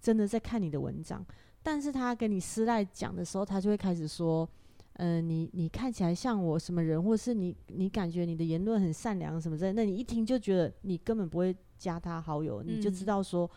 [0.00, 1.24] 真的在看你的文章？
[1.62, 4.48] 但是他跟你私赖讲的时候，他就会开始说。
[4.94, 13.50] 嗯、呃，你你看起来像我什么人，或是你你感觉你的言论很善良什么之类，那你一听就觉得你根本不会加他好友，嗯、你就知道说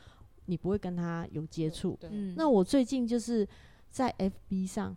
[0.46, 2.00] 你不会跟他有接触。
[2.38, 3.46] 那我最近就是
[3.90, 4.96] 在 FB 上，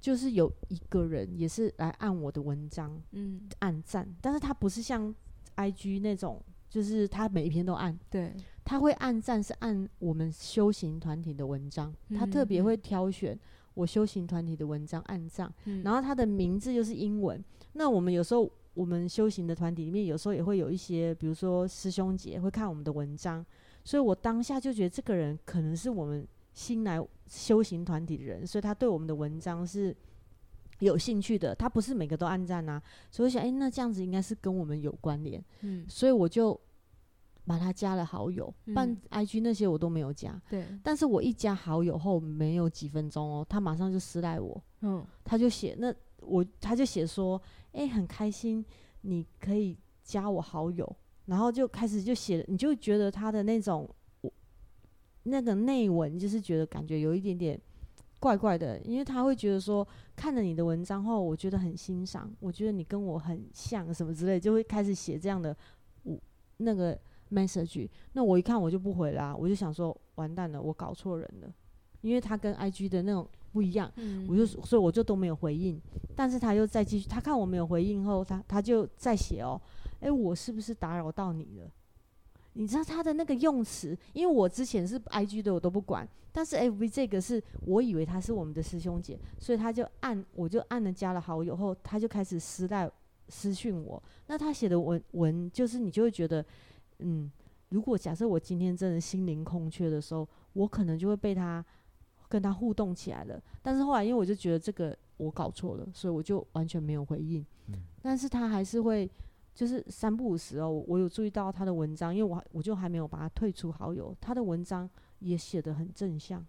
[0.00, 5.14] 就是有一个人也是来按我的文章，嗯，按赞，但是他不是像
[5.56, 8.34] IG 那种，就是他每一篇都按，对，
[8.64, 13.38] 他会按赞是按我们修行团体的文章，他特别会挑选。
[13.74, 17.42] 我修行团体的文章按赞，嗯、然后他的名字又是英文。
[17.74, 23.46] 那我们有时候，我们修行的团体里面，有时候也会有一些，比如说师兄姐会看我们的文章，
[23.84, 29.96] 所以我当下就觉得这个人可能是我们新来修行团体的人，所以他对我们的文章是
[30.80, 31.54] 有兴趣的。
[31.54, 35.44] 他不是每个都按赞啊，所以我想，哎，那这样子应该是跟我们有关联。
[35.60, 36.60] 嗯，所以我就。
[37.46, 40.40] 把他加了好友，办 IG 那些我都没有加。
[40.48, 44.62] 对，但是我一加好友后没有几分钟哦，他马上就私赖我。
[44.82, 47.40] 嗯，他就写那我他就写说，
[47.72, 48.64] 哎，很开心
[49.00, 53.96] 你可以加我好友，然后就开始就写，你就觉得他的那种我
[55.24, 57.60] 那个内文就是觉得感觉有一点点
[58.18, 65.56] 怪怪的，因为他会觉得说看了你的文章后，我觉得很欣赏，我觉得你跟我很像什么之类，就会开始写这样的
[66.02, 66.18] 我
[66.58, 66.98] 那个。
[67.32, 71.54] message，那我一看我就不回啦，我就想说完蛋了，我搞错人了，
[72.00, 75.80] 因为他跟 IG 的那种不一样，嗯、我就所以我就都没有回应，
[76.16, 79.62] 但是他又再继续，他看我没有回应后，他他就再写哦，
[80.00, 81.70] 诶、欸，我是不是打扰到你了？
[82.54, 92.90] 你知道他的那个用词，因为我之前是 IG 的我都不管，但是 F V 这个是我以为他是我们的师兄姐，所以他就按我就按了加了好友后，他就开始私带
[93.28, 96.44] 私讯我，那他写的文文就是你就会觉得。
[97.02, 97.32] 嗯，
[97.70, 101.64] 如果假设我今天真的心灵空缺的时候，我可能就会被他
[102.28, 103.42] 跟他互动起来了。
[103.62, 107.42] 但是后来，因为我就觉得这个我搞错了，所以我就完全没有回应。
[107.68, 109.10] 嗯，但是他还是会
[109.60, 116.42] 就是三不五时哦，我有注意到他的文章，因为我我就还没有把他退出好友，他的文章也写得很正向，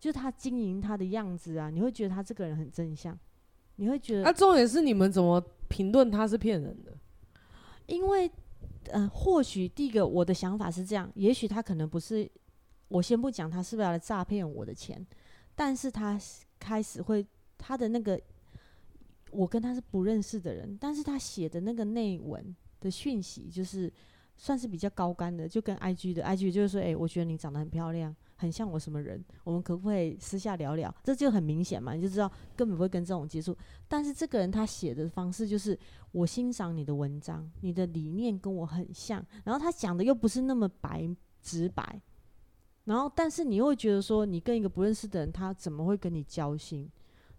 [0.00, 3.18] 就是他经营他的样子啊，你会觉得他这个人很正向，
[3.76, 4.24] 你会觉得。
[4.24, 6.96] 啊，重点是你们怎么评论他是骗人的？
[7.84, 8.30] 因为。
[8.90, 12.26] 嗯、呃，或许第一个我的想法是这样，也许他可能不是，
[12.88, 15.06] 我先不讲他是不是要来诈骗我的钱，
[15.54, 16.18] 但是他
[16.58, 17.26] 开始会
[17.58, 18.18] 他的那个，
[19.30, 23.92] 我跟他是不认识的人，但是他写的那个内文的讯息就是
[24.36, 28.14] 算是比较高干的，就跟 IG 的 IG 就是说，诶、我觉得你长得很漂亮。
[28.40, 29.20] 很像我什么人？
[29.42, 30.94] 我们可不可以私下聊聊？
[31.02, 33.56] 这就很明显嘛，你就知道根本不会跟这种接触。
[33.88, 35.76] 但是这个人他写的方式就是，
[36.12, 41.10] 我欣赏你的文章，你的理念跟我很像，然后他讲的又不是那么白
[41.42, 42.00] 直白，
[42.84, 46.88] 然后但是你又会觉得说，你跟一个不认识的人，他怎么会跟你交心？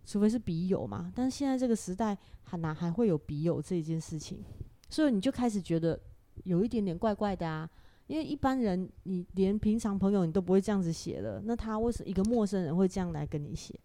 [0.10, 1.12] 除非是笔友嘛。
[1.14, 4.44] 但是现在这个时代，很难还会有笔友这一件事情？
[4.90, 6.00] 所以你就开始觉得
[6.46, 7.70] 有一点点怪怪的啊。
[8.08, 13.80] 因为一般人，你连平常朋友你都不会这样子写的，那他为什么一个陌生人会这样来跟你写？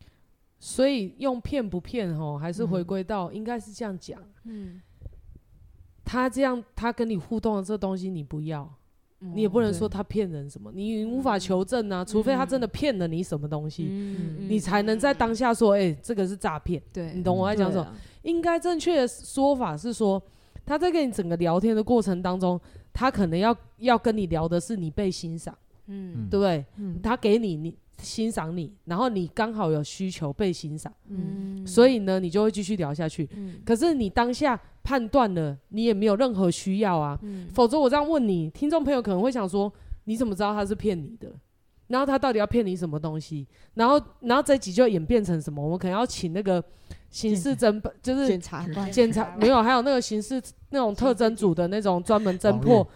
[0.58, 4.18] 所以用骗不骗哦，还是回归到应该是这样讲。
[4.44, 4.80] 嗯，
[6.06, 8.72] 他这样他跟你互动的这东西你不要，嗯、
[9.32, 16.82] 你也不能说他骗人什么，你无法求证啊，嗯、除非他真的骗了你什么东西，嗯、你才能在当下说，哎、欸，这个是诈骗。
[16.92, 17.84] 对，你懂我在讲什么？
[17.84, 20.22] 啊、应该正确的说法是说，
[20.66, 22.60] 他在跟你整个聊天的过程当中。
[22.96, 25.52] 他可能要要跟你聊的是你被欣赏，
[25.88, 26.64] 嗯，对不对？
[26.76, 33.28] 嗯，他给你你欣赏你，然后你刚好有需求被欣赏，嗯，所以呢，你就会继续聊下去。
[33.36, 39.72] 嗯，可是你当下判断了，你也没有任何需要啊，嗯，否则我这样问你，听众朋友可能会想说，
[40.04, 41.32] 你怎么知道他是骗你的？
[41.86, 43.46] 然后他到底要骗你什么东西？
[43.74, 45.62] 然后，然后这集就演变成什么？
[45.62, 46.62] 我们可能要请那个
[47.10, 52.86] 刑事侦办，就是检察官检查没有，还有那个刑事那种特征组的那种专门侦破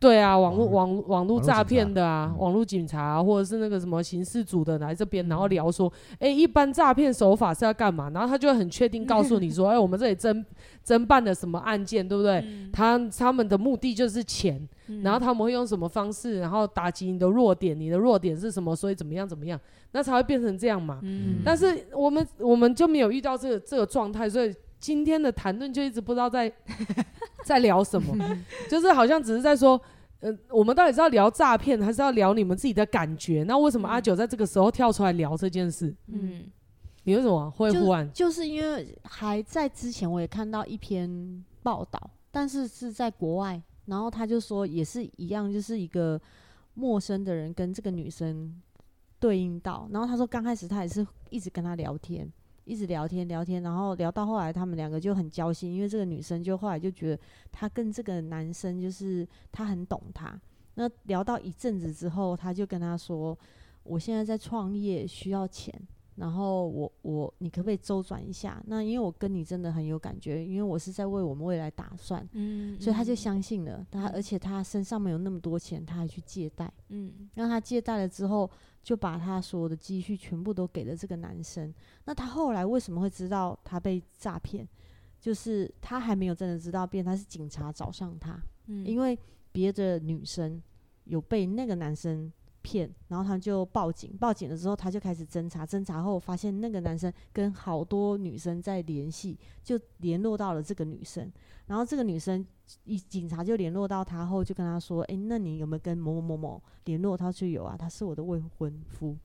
[0.00, 8.10] 对啊，网络网网网络诈骗的啊，网络警察、啊、或者是那个什么刑事组的来这边，然后聊说，哎、欸，一般诈骗手法是要干嘛？
[8.10, 10.44] 然后他就会很确定告诉你说，哎、欸，我们这里侦
[10.84, 12.44] 侦办的什么案件，对不对？
[12.46, 18.76] 嗯、他他们的目的就是钱，嗯、然后他们会用什么方式，然后打击你的弱点，你的弱点是什么？
[18.76, 19.58] 所以怎么样怎么样，
[19.92, 20.98] 那才会变成这样嘛。
[21.02, 24.54] 嗯、但是我们我们就没有遇到这个这个状态，所以
[24.84, 26.52] 今天的谈论就一直不知道在
[27.42, 28.14] 在聊什么，
[28.68, 29.80] 就是好像只是在说。
[30.20, 33.42] 呃，我们到底是要聊诈骗，还是要聊你们自己的感觉？
[33.44, 35.94] 那为什么阿九在这个时候跳出来聊这件事？
[36.06, 36.50] 嗯，
[37.02, 38.10] 你为什么会忽然？
[38.10, 46.18] 就是因为还在之前，我也看到一篇报道，但是是在国外，然后他就说也是一样，就是一个
[46.72, 48.62] 陌生的人跟这个女生
[49.20, 52.26] 对应到，然后他说刚开始他也是一直跟他聊天。
[52.64, 57.22] 一直聊天聊天，然后聊到后来，他们两个就很交心，因为这个女生就后来就觉得
[57.52, 60.40] 她跟这个男生就是她很懂他。
[60.74, 63.38] 那聊到一阵子之后，他就跟他说
[63.84, 65.72] ：“我现在在创业，需要钱，
[66.16, 68.60] 然后我我你可不可以周转一下？
[68.66, 78.50] 那因为我跟你真的很有感觉，因为我是在为我们未来打算，嗯，所以他就相信了他，而且他身上没有那么多钱，他还去借贷，嗯，让他借贷了之后。”
[78.84, 81.74] 就把他所有的积蓄全部都给了这个男生。
[82.04, 84.68] 那他后来为什么会知道他被诈骗？
[85.20, 89.18] 就是他还没有真的知道，变他是警察找上他，嗯，因为
[89.50, 90.62] 别的女生
[91.04, 92.30] 有被那个男生
[92.64, 94.16] 骗，然后他就报警。
[94.16, 95.66] 报警了之后，他就开始侦查。
[95.66, 101.30] 侦查后发现那个男生跟好多女生在联系，就联络到了这个女生。
[101.66, 102.44] 然后这个女生
[102.84, 109.16] 一警察就联络到他后，就跟他说：“诶，那你有没有跟某某某某联络？”他说：“有啊，他是我的未婚夫。”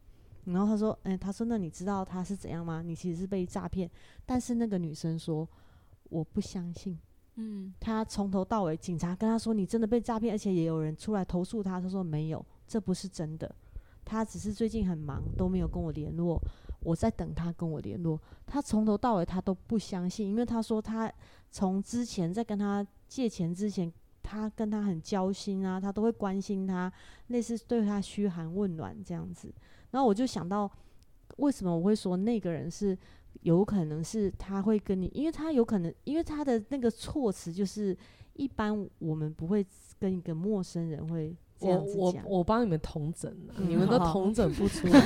[0.45, 2.82] 然后他说：“诶，他说那你知道他是怎样吗？
[2.82, 3.89] 你其实是被诈骗。”
[4.25, 5.47] 但是那个女生说
[6.10, 6.99] ：“我不相信。”
[7.41, 13.53] 嗯，他从头到尾，警察跟他说：“你真的被诈骗，而且也有人出来投诉他。”他说：“没有，这不是真的。
[14.05, 16.39] 他只是最近很忙，都没有跟我联络。
[16.82, 18.17] 我在等他跟我联络。
[18.45, 21.12] 他从头到尾他都不相信，因为他说他。”
[21.51, 26.93] 从之前在跟他借钱之前，他跟他很交心啊，他都会关心他，
[27.29, 29.51] 类似对他嘘寒问暖这样子。
[29.89, 30.71] 然后我就想到，
[31.38, 32.95] 为什么我会说那个人是
[33.41, 37.97] 有可能是他会跟你，因为他有可能，因为他的那个措辞就是
[38.34, 39.65] 一般我们不会
[39.97, 41.98] 跟一个陌生人会这样子。
[41.98, 45.02] 我我我帮你们统整了，嗯、你们都统整不出来，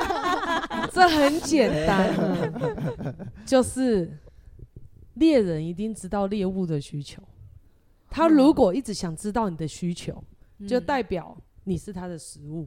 [0.92, 2.14] 这很简单，
[3.46, 4.10] 就是。
[5.14, 7.20] 猎人一定知道猎物的需求，
[8.08, 10.22] 他如果一直想知道你的需求，
[10.60, 12.66] 嗯、就代表你是他的食物。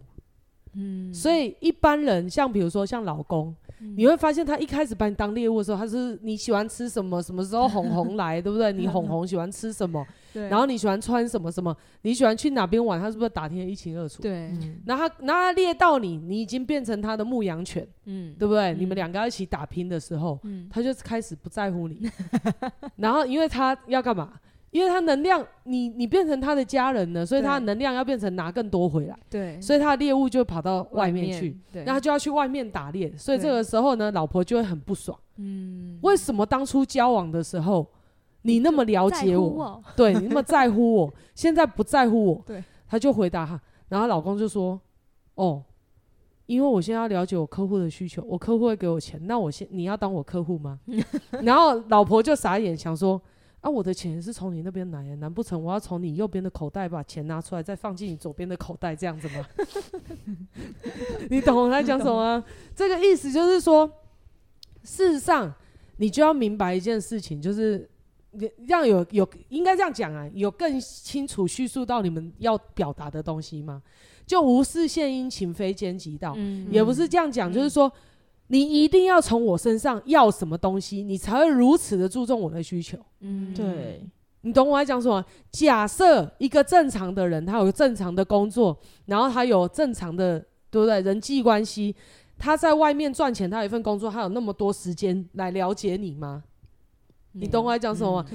[0.74, 8.72] 嗯，所以一般人像比如说像老公，嗯、你会发现他一开始把你当猎物的时候，他是你喜欢吃什么，什么时候哄哄来，对不对？
[8.72, 10.06] 你哄哄喜欢吃什么？
[10.34, 10.50] 对。
[10.50, 11.76] 然后你喜欢穿什么什么？
[12.02, 13.00] 你喜欢去哪边玩？
[13.00, 14.22] 他是不是打听的一清二楚？
[14.22, 14.52] 对。
[14.86, 18.74] 然后他，然后他猎到你，你已经变成他的牧羊犬，嗯，对不对？
[18.74, 22.10] 嗯、你们两个要一起打拼的时候，嗯，他就开始不在乎你。
[22.98, 24.34] 然后因为他要干嘛？
[24.72, 29.16] 因为他能量，你你变成他的家人了，所以他的能量要变成拿更多回来。
[29.30, 33.16] 对，所以他的猎物就跑到外面去，对，然后就要去外面打猎。
[33.16, 35.16] 所以这个时候呢，老婆就会很不爽。
[35.38, 37.88] 嗯，为什么当初交往的时候
[38.44, 39.84] 你那么了解我？
[39.96, 42.44] 对，你那么在乎我，现在不在乎我？
[42.46, 44.80] 对，他就回答哈，然后老公就说
[45.36, 45.64] ：“哦，
[46.46, 50.80] 因为我现在要了解我客户的需求，我客户会给我钱，那我先你要当我客户吗？
[51.44, 53.22] ”然后老婆就傻眼，想说。
[53.64, 59.48] 啊，我的钱是从你那边来的，难不成我要从你右边的口袋把钱拿出来，再放进你左边的口袋这样子吗？
[61.32, 62.46] 你懂我在讲什么吗？
[62.76, 63.90] 这个意思就是说，
[64.84, 65.54] 事实上
[65.96, 67.90] 你就要明白一件事情，就是
[68.68, 73.82] 让有有应该这样讲啊，有更清楚叙述到你们要表达的东西吗？
[74.26, 77.92] 就无事献殷勤，非奸即盗，嗯、也不是这样讲，嗯、就是说。
[78.48, 82.98] 你一定要从我身上要什么东西，你才会如此的注重我的需求。
[83.22, 84.06] 嗯，对，
[84.42, 85.24] 你懂我在讲什么？
[85.50, 90.38] 假设一个正常的人，他有正常的工作，然后他有正常的，
[90.70, 91.02] 对不对？
[91.02, 91.96] 人际关系，
[92.38, 96.44] 他在外面赚钱，他有一份工作，他有那么多时间来了解你吗？
[97.34, 98.30] 嗯、你懂我在讲什么吗？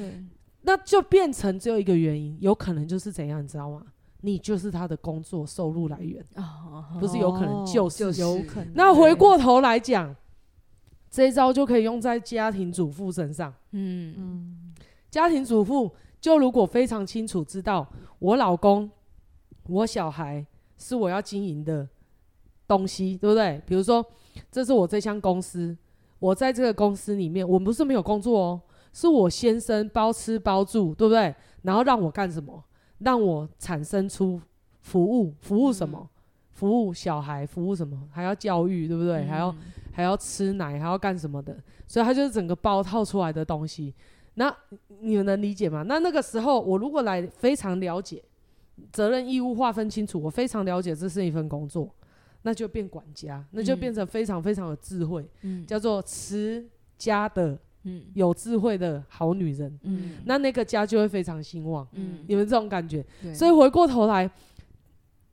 [0.63, 3.83] 那就变成只有一个原因，有可能就是怎样，你知道吗？
[4.21, 8.73] 你就是他的工作收入来源，哦、不是有可能就是，就是有可能。
[8.75, 10.15] 那回过头来讲，
[11.09, 13.55] 这一招就可以用在家庭主妇身上。
[13.71, 14.75] 嗯嗯，
[15.09, 18.91] 家庭主妇就如果非常清楚知道我老公、
[19.69, 20.45] 我小孩
[20.77, 21.89] 是我要经营的
[22.67, 23.63] 东西，对不对？
[23.65, 24.05] 比如说，
[24.51, 25.75] 这是我这项公司，
[26.19, 28.61] 我在这个公司里面，我们不是没有工作哦，
[29.01, 31.33] 是我先生包吃包住，对不对？
[31.63, 32.65] 然后让我干什么？
[32.99, 34.41] 让我产生出
[34.81, 35.99] 服务，服务什么？
[36.03, 36.09] 嗯、
[36.51, 37.97] 服务小孩，服务什么？
[38.11, 39.25] 还要教育，对不对？
[39.25, 39.55] 嗯、还要
[39.93, 41.57] 还要吃奶，还要干什么的？
[41.87, 43.95] 所以他就是整个包套出来的东西。
[44.35, 44.53] 那
[45.01, 45.85] 你们能理解吗？
[45.85, 48.21] 那那个时候，我如果来非常了解
[48.91, 51.89] 责任义务划分清楚，我非常了解这是一份工作，
[52.43, 57.57] 那就变管家，那就变成非常非常有智慧，嗯、叫做持家的，
[57.89, 63.33] 嗯，有智慧的好女人，嗯，那那个家就会非常兴旺，嗯，你们这种感觉，对。
[63.33, 64.31] 所以回过头来，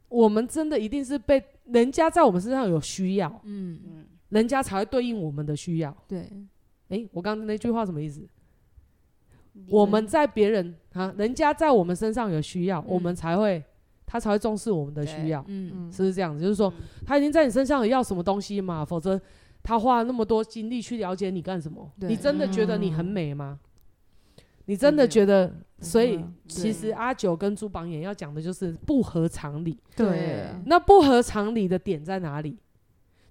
[0.08, 5.96] 我们真的一定是被人家在我们身上有需要，嗯，嗯，人家才会对应我们的需要。
[6.08, 6.30] 对，
[6.90, 8.22] 哎，我刚刚那句话什么意思？
[9.54, 12.86] 你我们在别人啊，人家在我们身上有需要，嗯。
[12.88, 13.64] 我们才会，
[14.06, 16.42] 他才会重视我们的需要，嗯，是不是这样子？
[16.42, 16.84] 就是说，嗯。
[17.06, 19.20] 他已经在你身上有要什么东西嘛，否则
[19.66, 21.92] 他花了那么多精力去了解你干什么？
[21.98, 23.60] 你真的觉得你很美吗？
[24.66, 25.52] 你真的觉得？
[25.82, 29.78] 所以嗯其实阿九跟朱榜眼要讲的就是不合常理。
[29.96, 32.58] 对，那不合常理的点在哪里？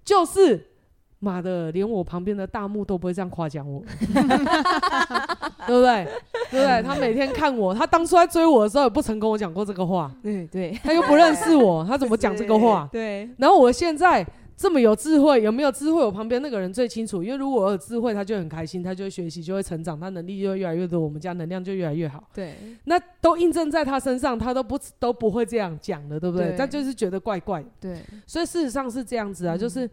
[0.03, 0.71] 就是。
[1.19, 3.81] 妈的，连我旁边的大木都不会这样夸奖我，
[5.65, 6.05] 对不对？
[6.51, 6.83] 对不对？
[6.83, 12.87] 他每天看我，他当初在追我的时候也不曾跟我讲过这个话，对对，他又不认识我，他怎么讲这个话？
[12.91, 14.23] 对，然后我现在
[14.57, 16.01] 这么有智慧，有没有智慧？
[16.01, 22.23] 我旁边那个人最清楚，因为如果我有智慧，他就很开心，他就会学习，就会成长，他能力就会越来越多，我们家能量就越来越好。
[22.33, 26.47] 对，那都印证在他身上，他都不都不会这样讲的，对不对？
[26.47, 27.69] 对但就是觉得怪怪的。
[27.81, 29.89] 对，所以事实上是这样子啊，嗯就是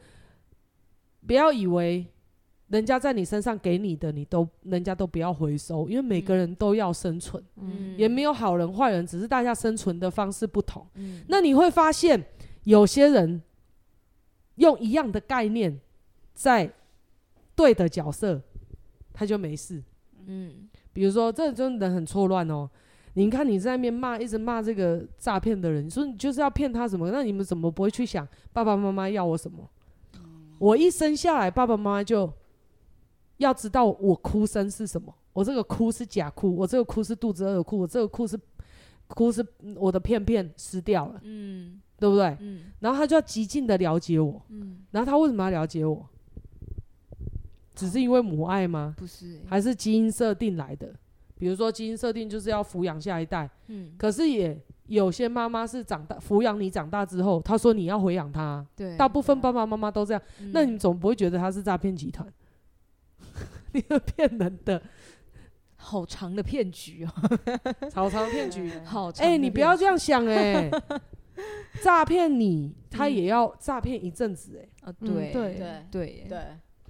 [1.27, 2.07] 不要以为
[2.69, 10.87] 人家在你身上给你的，你都人家都不要回收，因为每个人都要生存，嗯，也没有好人坏人，只是大家生存的方式不同。
[10.95, 12.25] 嗯，那你会发现，
[12.63, 13.43] 有些人
[14.57, 15.81] 用一样的概念，
[16.35, 16.73] 在
[17.55, 18.41] 对的角色，
[19.13, 19.83] 他就没事。
[20.27, 22.69] 嗯，比如说，这真的很错乱哦。
[23.15, 27.11] 你看你在那边骂，一直骂这个诈骗的人，你说你就是要骗他什么？
[27.11, 29.69] 那你们怎么不会去想爸爸妈妈要我什么？
[30.59, 32.33] 我一生下来，爸爸妈妈就
[33.39, 35.15] 要知道我哭声是什么。
[35.33, 38.39] 我这个哭是假哭，我这个哭是肚子饿的哭，我这个哭是
[39.09, 39.45] 哭是
[39.77, 42.37] 我的片片湿掉了，嗯，对不对？
[42.41, 44.43] 嗯，然后他就要极尽的了解我。
[44.49, 46.05] 嗯，然后他为什么要了解我？
[47.77, 48.93] 只是因为母爱吗？
[48.99, 50.93] 不是，还是基因设定来的？
[51.37, 58.67] 比如说基因设定就是要抚养下一代，嗯，可是也有些妈妈是长大抚养你长大之后，她说你要回养她。
[58.75, 62.27] 对，大部分爸爸妈妈都这样，嗯那你总不会觉得他是诈骗集团？
[63.73, 64.83] 你们骗人的，
[65.77, 67.11] 好长的骗局哦，
[67.89, 68.71] 草场骗局。
[68.85, 70.69] 好长，哎，你不要这样想哎，
[71.83, 74.93] 诈骗你他也要诈骗一阵子哎。
[75.01, 75.33] 对对。
[75.33, 76.27] 对对。
[76.29, 76.45] 对，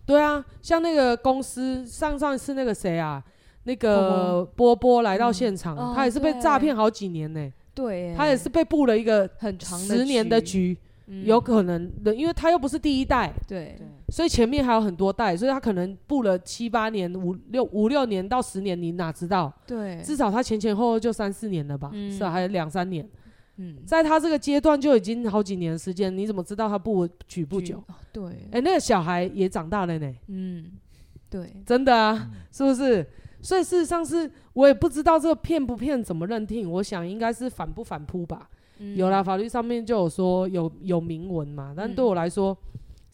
[0.05, 3.23] 对啊，像那个公司上上一次那个谁啊，
[3.65, 5.03] 那个波波。
[5.03, 10.77] 来到现场，他也是被诈骗好几年呢、对，他也是被布了一个很长十年的局，
[11.07, 13.75] 嗯有可能的，因为他又不是第一代，对。
[13.79, 19.53] 对，所以前面还有很多代，所以他可能布了七八年、五六五六年到十年，你哪知道？
[19.67, 22.11] 对，至少他前前后后就三四年了吧，嗯。
[22.11, 23.09] 是啊，还有两三年，
[23.63, 27.79] 嗯，在他这个阶段就已经好几年时间，你怎么知道他不举不久？
[27.87, 30.15] 哦对，哎、那个小孩也长大了呢。
[30.29, 30.73] 嗯，
[31.31, 33.07] 对，真的啊，是不是？
[33.41, 38.49] 所以事实上是我也不知道这个骗不骗怎么认定，我想应该是反不反扑吧。
[38.79, 42.57] 嗯有啦，法律上面就有说有有明文嘛，但对我来说，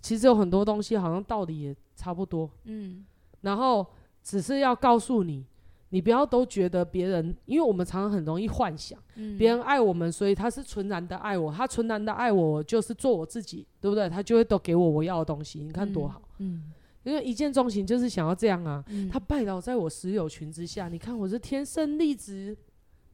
[0.00, 2.50] 其实有很多东西好像道理也差不多。
[2.64, 3.04] 嗯
[3.42, 3.86] 然后
[4.22, 5.44] 只是要告诉你，
[5.90, 14.08] 你不要都觉得别人，因为我们常常很容易幻想嗯，别人爱我们，所以他是纯然的爱我，他纯然的爱我就是做我自己，对不对？
[14.08, 16.20] 他就会都给我我要的东西，你看多好。
[16.38, 16.64] 嗯，
[17.04, 18.84] 因为一见钟情就是想要这样啊。
[18.88, 22.56] 嗯，他拜倒在我石榴裙之下，你看我是天生丽质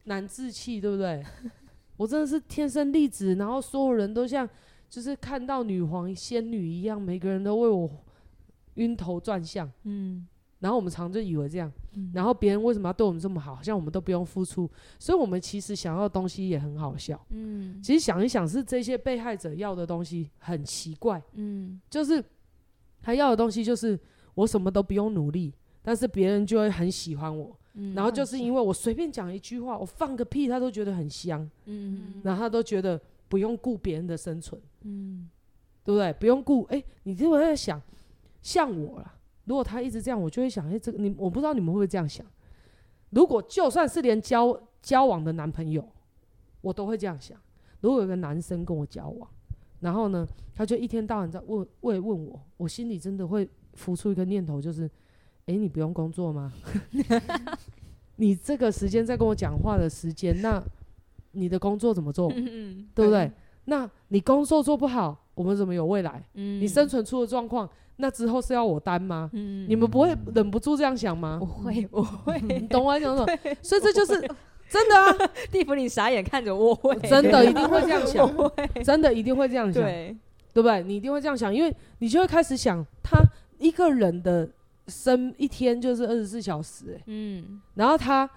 [0.05, 1.25] 难自弃，对不对？
[1.97, 4.49] 我真的是天生丽质，然后所有人都像
[4.91, 7.89] 就是看到女皇仙女一样，每个人都为我
[8.75, 9.71] 晕头转向。
[9.85, 10.27] 嗯，
[10.65, 13.55] 然后我们常就以为这样，嗯然后别人为什么要对我们这么好？
[13.55, 14.67] 好像我们都不用付出，
[14.99, 17.23] 所以我们其实想要的东西也很好笑。
[17.29, 22.25] 嗯其实想一想，是这些被害者要的东西很奇怪，嗯就是
[23.03, 24.01] 他要的东西就是
[24.35, 27.55] 我什么都不用努力，但是别人就会很喜欢我。
[27.75, 32.99] 嗯，然后就是因为我随便讲一句话，我放个屁，他都觉得很香，嗯然后他都觉得
[33.29, 35.29] 不用顾别人的生存，嗯
[35.85, 36.11] 对不对？
[36.15, 37.83] 不用顾，哎，你就会在想，
[38.41, 39.14] 像我啦，
[39.45, 42.25] 如果他一直这样，我就会想，哎，这个你，我不知道你们会不会这样想。
[43.11, 45.87] 如果就算是连交交往的男朋友，
[46.61, 47.39] 我都会这样想。
[47.81, 49.29] 如果有个男生跟我交往，
[49.81, 54.91] 然后呢，他就一天到晚在问问问我，我心里真的会浮出一个念头，就是，
[55.47, 56.53] 哎，你不用工作吗？
[58.17, 60.63] 你这个时间在跟我讲话的时间，那
[61.33, 63.31] 你的工作怎么做，嗯对不对？
[63.67, 66.23] 那你工作做不好，我们怎么有未来？
[66.35, 69.29] 嗯你生存出了状况，那之后是要我担吗？
[69.33, 71.47] 嗯你们不会忍不住这样想吗我？
[71.47, 72.41] 会， 我会。
[72.41, 73.39] 你懂我在讲什么？
[73.63, 74.21] 所以这就是
[74.69, 78.29] 真的啊， 蒂芙尼傻眼看着我，会真的一定会这样想，
[78.85, 80.17] 真的一定会这样想，对，
[80.53, 80.83] 对不对？
[80.83, 83.19] 你一定会这样想，因为你就会开始想，他
[83.59, 84.49] 一个人的
[84.89, 88.29] 生一天就是二十四小时、欸，嗯然后他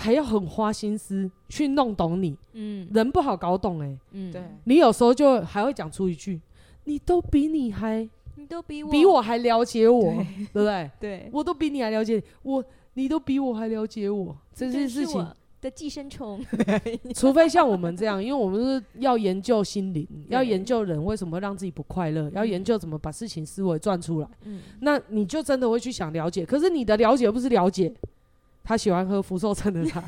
[0.00, 2.88] 还要很花心思去弄懂你，嗯。
[2.92, 6.40] 人不好搞懂、欸，嗯，对，你有时候就还会讲出一句
[6.84, 10.24] ：“你都比你还你都比我比我还了解我，对。
[10.24, 10.90] 对不对？
[10.98, 15.24] 对，我都比你还了解我，你都比我还了解我，这件事情。”
[15.60, 16.42] 的寄生虫，
[17.14, 24.28] 除非像我们这样，因为我们是要研究心灵，要研究人为什么让自己不快乐，要研究怎么把事情思维转出来。
[24.46, 24.62] 嗯。
[24.80, 27.92] 那你就真的会去想了解，可是你的了解不是了解
[28.70, 30.00] 他喜欢喝福寿村的茶，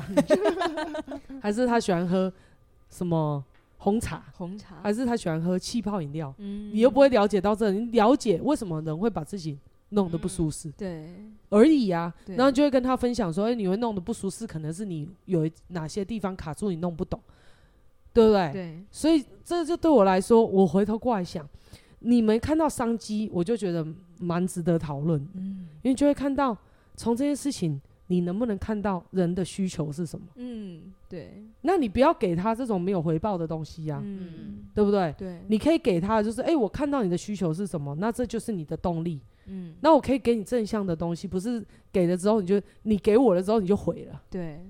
[1.43, 2.31] 还是他喜欢喝
[2.89, 3.43] 什么
[3.79, 6.33] 红茶，红茶，还是他喜欢喝气泡饮料？
[6.37, 6.71] 嗯。
[6.73, 9.59] 你又不会了解到这，你了解为什么人会把自己
[9.89, 10.71] 弄得不舒适。
[10.77, 11.13] 对，
[11.49, 12.13] 而已啊。
[12.25, 17.19] 然后就会跟他分享说，哎、你会弄得不舒适，可能是你有哪些地方卡住，你弄不懂，
[18.13, 18.49] 对不对？
[18.53, 21.45] 对，所以这就对我来说，我回头过来想，
[21.99, 23.85] 你们看到商机，我就觉得
[24.19, 25.67] 蛮值得讨论，嗯。
[25.81, 26.57] 因为就会看到
[26.95, 27.81] 从这件事情，
[28.13, 30.27] 你能不能看到人的需求是什么？
[30.35, 35.11] 嗯，对，那你不要给他这种没有回报的东西呀、嗯，对不对？
[35.17, 39.19] 对，你可以给他就是，哎、我看到你的需求是什么，那这就是你的动力。
[39.47, 44.63] 嗯，那我可以给你正向的东西，不是给了之后你就你给我了之后你就毁了，对，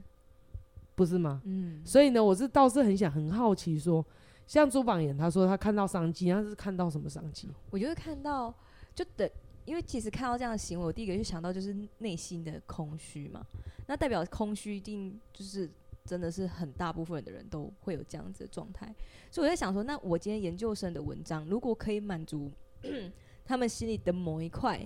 [0.96, 1.42] 不是吗？
[1.44, 4.04] 嗯，所以呢，我是倒是很想很好奇说，
[4.48, 7.50] 像朱榜眼他说他看到商机，他是看到什么商机？
[7.72, 8.54] 我就会看到，
[8.96, 9.30] 就等，
[9.66, 13.46] 因为其实看到这样的行为，我第一个就想到就是内心的空虚嘛。
[13.88, 15.70] 那代表空虚一定就是
[16.06, 18.94] 真的是很大部分的人都会有这样子的状态。
[19.32, 22.52] 所以我在想说，那我今天研究生的文章，如果可以满足
[23.46, 24.80] 他们心里的某一块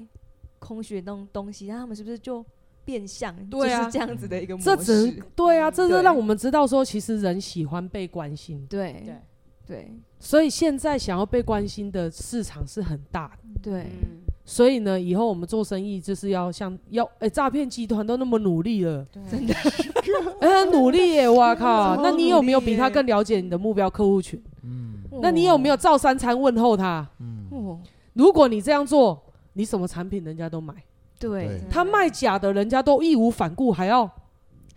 [0.60, 2.44] 空虚的东东西，那他们是不是就
[2.84, 4.66] 变相对啊就是这样子的一个模式？
[4.66, 9.16] 这只能对啊，这对是让我们知道说，其实人喜欢被关心，对对
[9.68, 13.60] 对所以现在想要被关心的市场是很大的。
[13.62, 19.54] 对嗯，所以呢，以后我们做生意就是要像要哎，诈骗集团都那么努力了，真的，
[20.40, 21.28] 哎，很努力耶！
[21.30, 24.42] 哇靠，那你有没有比他更了解你的目标客户群？
[24.64, 25.04] 嗯。
[25.22, 27.06] 那你有没有照三餐问候他？
[27.20, 27.78] 嗯，哦，
[28.14, 29.22] 如果你这样做，
[29.52, 30.74] 你什么产品人家都买，
[31.20, 31.48] 对。
[31.48, 34.10] 对，他卖假的，人家都义无反顾，还要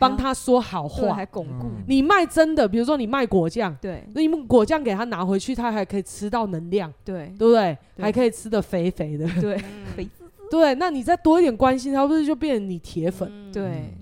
[0.01, 1.25] 帮他说好话还。
[1.27, 7.79] 巩固，嗯你卖真的，比如说你卖果酱，对那你们果酱给他拿回去，他还可以吃到能量，对对不对？
[7.95, 9.57] 对还可以吃的肥肥的，对
[9.95, 10.75] 肥滋滋对。
[10.75, 13.29] 那你再多一点关心他，不是就变成你铁粉？
[13.31, 13.95] 嗯对，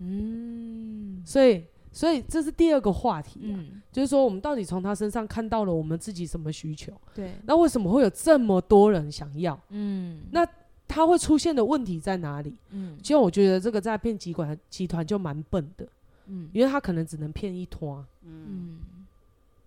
[0.00, 6.92] 嗯所以，所以这是第二个话题、啊，嗯，就是说我们到底从他身上看到了我们自己什么需求？
[7.14, 9.58] 对，那为什么会有这么多人想要？
[9.70, 10.46] 嗯那
[10.94, 12.54] 他会出现的问题在哪里？
[12.70, 12.96] 嗯。
[13.02, 15.84] 其实我觉得这个诈骗集团集团就蛮笨的，
[16.28, 16.48] 嗯。
[16.52, 18.78] 因为他可能只能骗一拖，嗯，嗯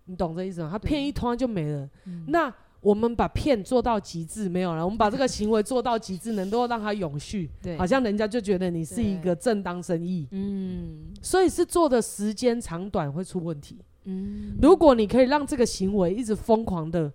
[0.06, 0.70] 你懂这意思吗？
[0.72, 1.86] 他骗一拖就没了。
[2.06, 2.24] 嗯。
[2.28, 2.50] 那
[2.80, 11.08] 我们把骗做到极致没有了，我们把这个行为做到极致，能够让它永续，对，好像人家就觉得你是一个正当生意，嗯。
[11.20, 13.76] 所以是做的时间长短会出问题。
[14.04, 17.12] 嗯，如果你可以让这个行为一直疯狂的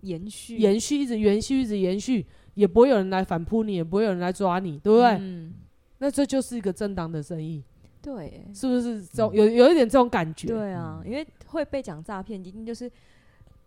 [0.00, 0.56] 延续。
[0.56, 5.16] 延续，一直延续，一直延续，也不会有人来反扑你，也不会有人来抓你，对不对？
[5.20, 5.54] 嗯，
[5.98, 7.62] 那这就是一个正当的生意，
[8.02, 9.02] 对是不是？
[9.04, 10.48] 这种有有一点这种感觉。
[10.48, 12.90] 对啊，因为会被讲诈骗，一定就是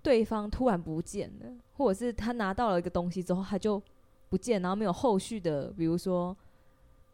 [0.01, 3.81] 对方突然不见了，或者是他拿到了一个东西之后他就
[4.29, 6.36] 不见，然后没有后续的，比如说，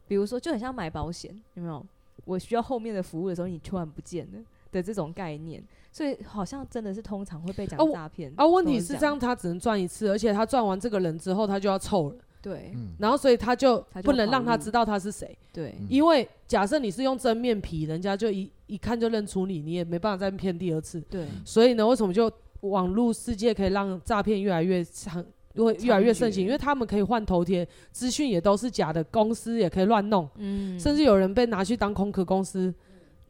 [0.08, 1.86] 比如说就很像买保险，有没有？
[2.26, 4.40] 我需要后面的服务的时候，你突然不见了
[4.72, 8.32] 的这种概念，所以好像真的是通常会被讲诈骗。
[8.36, 21.02] 啊，问题是这样，他只能赚一次，而且他赚完这个人之后，他就要臭了，对嗯然后所以他就不能让他知道他是谁，对嗯因为假设你是用真面皮，人家就一一看就认出你，你也没办法再骗第二次。
[21.02, 26.46] 对所以呢，为什么就网络世界可以让诈骗越来越长，会越来越盛行？
[26.46, 32.74] 因为他们可以换头贴，资讯也都是假的，公司也可以乱弄，嗯甚至有人被拿去当空壳公司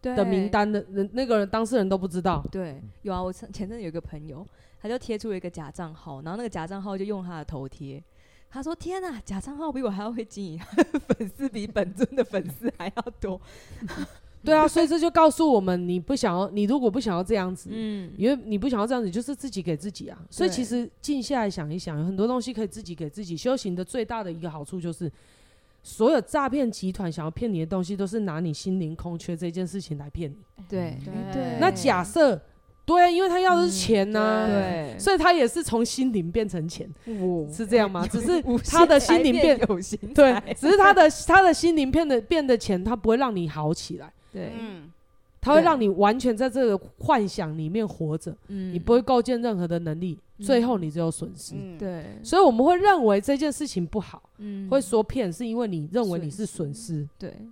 [0.02, 2.46] 的名单的人，那个人当事人都不知道。
[2.52, 4.46] 对，有啊，我前前阵有一个朋友，
[4.82, 8.04] 他就贴出了一个假账号，然后那个假账号就用他的头贴。
[8.52, 10.60] 他说：“天呐，假账号比我还要会经营，
[11.08, 13.40] 粉丝比本尊的粉丝还要多。
[14.44, 20.18] 对啊，所以这就告诉我们，你不想要，你如果不想要这样子，嗯，因为你不想要这样子，就是自己给自己啊。
[20.32, 23.38] 所以其实静下来想一想，有很多东西可以自己给自己。
[23.38, 25.12] 修行的最大的一个好处就是，
[25.82, 30.38] 所有诈骗集团想要骗你的东西，都是拿你心灵空缺这件事情来骗你。
[30.68, 30.98] 对。
[31.32, 31.58] 对。
[31.60, 32.40] 那假设，
[32.86, 36.90] 对啊，因为他要的是钱呢、啊嗯对，所以他也是从心灵变成钱，
[37.52, 38.06] 是这样吗？
[38.10, 44.92] 只是他的心灵变有形对，只是他的他的心灵变得变得钱，他不会让你好起来，对，嗯，
[45.42, 48.74] 他会让你完全在这个幻想里面活着，嗯。
[48.74, 50.46] 你不会构建任何的能力，嗯。
[50.46, 51.56] 最后你只有损失。
[51.56, 54.70] 嗯，对，所以我们会认为这件事情不好，嗯。
[54.70, 57.10] 会说骗是因为你认为你是损损失。
[57.18, 57.48] 对，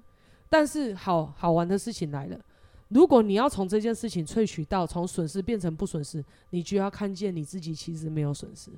[0.49, 2.37] 但是好好玩的事情来了，
[2.89, 8.69] 如果你要从这件事情萃取到从损失变成不损失，你就要看见你自己其实没有损失，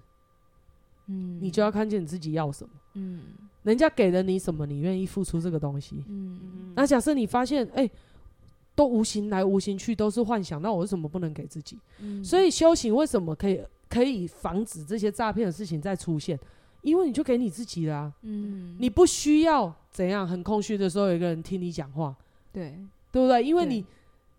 [1.07, 1.39] 嗯。
[1.41, 3.22] 你就要看见你自己要什么，嗯。
[3.64, 6.03] 人家给了你什么，你愿意付出这个东西。
[6.07, 6.72] 嗯。
[6.76, 7.89] 那假设你发现，哎、
[8.80, 11.77] 都无形来无形去，都是幻想，那我为什么不能给自己？
[11.99, 13.59] 嗯所以修行为什么可以
[13.89, 16.39] 可以防止这些诈骗的事情再出现？
[16.82, 22.15] 因为你就给你自己啦、嗯你不需要怎样很空虚的时候有一个人听你讲话，
[22.53, 22.73] 对
[23.11, 23.43] 对不对？
[23.43, 23.84] 因为你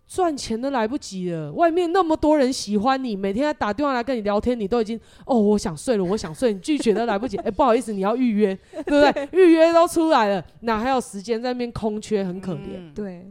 [0.09, 7.37] 赚钱都来不及了，外面那么多人喜欢你，每天还打电话来跟你聊天，你都已经哦，我想睡了，我想睡，你拒绝都来不及。
[7.45, 9.29] 哎、不好意思，你要预约，对不对？
[9.39, 12.71] 预约都出来了，哪还有时间在那边空缺，很可怜。
[12.77, 13.31] 嗯，对，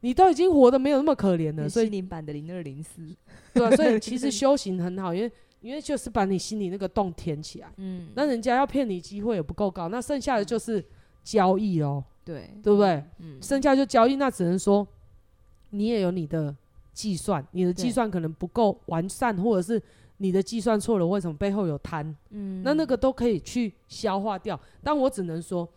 [0.00, 3.02] 你都已经活得没有那么可怜了，所以心灵版的零二零四，
[3.54, 7.72] 对、啊，所以 其实修行很好，因为因为就是把你心里那个洞填起来。
[7.76, 10.82] 嗯，那人家要骗你机会也不够高，那剩下的就是
[11.22, 13.04] 交易哦，对，对不对？
[13.18, 14.86] 嗯，剩下就交易，那只能说
[15.70, 16.54] 你也有你的
[16.94, 19.82] 计算，你的计算可能不够完善，或者是
[20.16, 22.16] 你的计算错了，为什么背后有贪？
[22.30, 24.58] 嗯那那个都可以去消化掉。
[24.82, 25.68] 但我只能说，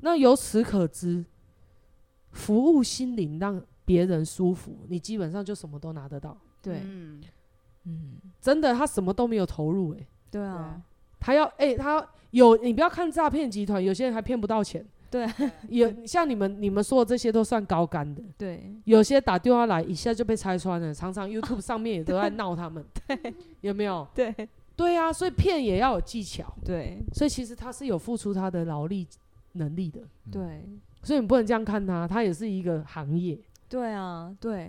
[0.00, 1.24] 那由此可知，
[2.32, 6.36] 服务心灵让别人舒服，你基本上就什么都拿得到。
[6.60, 7.22] 对，嗯。
[7.84, 10.80] 嗯，真的，他什么都没有投入、欸，对啊，
[11.18, 14.86] 他要哎、他有你不要看诈骗集团，有些人还骗不到钱。
[15.10, 15.26] 对，
[15.68, 23.34] 有像你们你们说的这些都算高干的，对，有些打电话来一下就被拆穿了，常常 YouTube 上面也都在闹他们， 对。
[23.62, 24.06] 有没有？
[24.14, 24.32] 对，
[24.76, 29.04] 对啊，所以骗也要有技巧，对，所以其实他是有付出他的劳力
[29.54, 30.64] 能力的，对，
[31.02, 33.38] 所以你不能这样看他，他也是一个行业，
[33.68, 34.66] 对啊，对，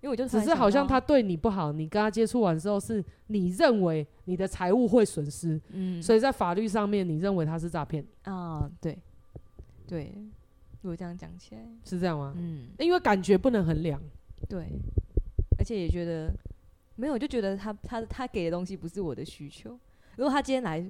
[0.00, 8.98] 因为我就只是好像他，对你不好，你跟他接触完之后是你认为你的财务会损失，嗯，所以在法律上面你认为他是诈骗，啊，对，
[9.86, 10.14] 对，
[10.82, 12.34] 如果这样讲起来，是这样吗？
[12.36, 14.00] 嗯，因为感觉不能衡量，
[14.48, 14.68] 对，
[15.58, 16.32] 而且也觉得
[16.96, 19.78] 没有，就觉得他他他给的东西不是我的需求。
[20.16, 20.84] 如果他今天来，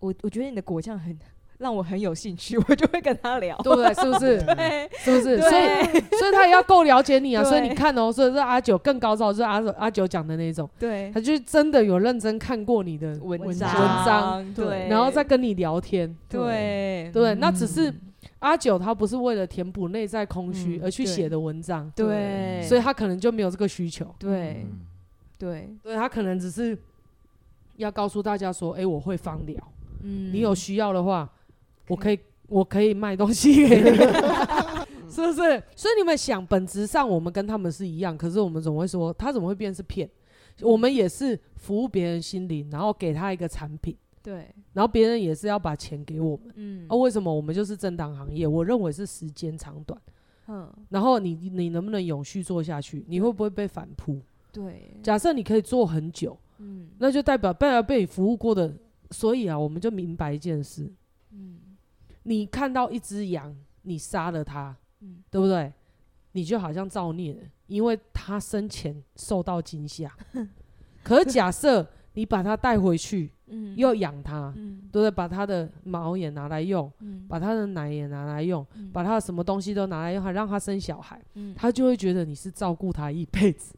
[0.00, 1.18] 我我觉得你的果酱很
[1.58, 3.56] 让我很有兴趣，我就会跟他聊。
[3.58, 3.92] 对不 对？
[3.94, 4.40] 是不是？
[4.42, 5.38] 对是不是？
[5.40, 7.42] 所以所以他也要够了解你啊。
[7.44, 16.14] 所以你看哦，所以是阿九更高招，就是阿阿九讲的那种，对他就真的有认真看过你的，文文章文章对，然后再跟你聊天。
[16.28, 18.00] 对对那只是嗯
[18.40, 24.06] 阿九他不是为了填补内在空虚嗯而去写的文章，对，所以他可能就没有这个需求。
[24.16, 24.80] 对嗯
[25.36, 26.78] 对，对他可能只是
[27.76, 29.56] 要告诉大家说，哎，我会放疗，
[30.04, 31.28] 嗯你有需要的话，
[31.88, 32.18] 我可以
[32.48, 33.96] 我可以卖东西给你，
[35.10, 35.62] 是不是？
[35.74, 40.08] 所以你们想，本质上我们跟他们是一样，可是我们总会说，他怎么会变成是骗？
[40.60, 46.52] 我们也是服务别人心灵，然后给他一个产品，对，然后别人也是要把钱给我们。
[46.56, 48.46] 嗯啊，为什么我们就是正当行业？
[48.46, 50.00] 我认为是时间长短，
[50.48, 53.04] 嗯，然后你你能不能永续做下去？
[53.08, 54.20] 你会不会被反扑？
[54.50, 58.74] 对，假设你可以做很久，嗯那就代表被你服务过的。
[59.10, 60.90] 所以啊，我们就明白一件事：
[61.32, 61.56] 嗯
[62.28, 65.72] 你看到一只羊，你杀了它，嗯对不对？
[66.32, 70.14] 你就好像造孽了，因为它生前受到惊吓。
[71.02, 75.10] 可是假设你把它带回去，嗯又养它，嗯对不对？
[75.10, 83.74] 把它的毛也拿来用，嗯把它的奶也拿来用，嗯把它的什么东西都拿来用，还让它生小孩，嗯他就会觉得你是照顾他一辈子。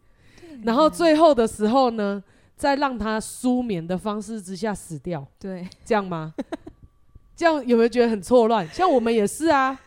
[0.65, 2.23] 然后最后的时候呢，
[2.57, 6.35] 再让它舒眠的方式之下死掉，对，这样吗？
[7.41, 8.69] 这样有没有觉得很错乱？
[8.69, 9.81] 像我们也是啊。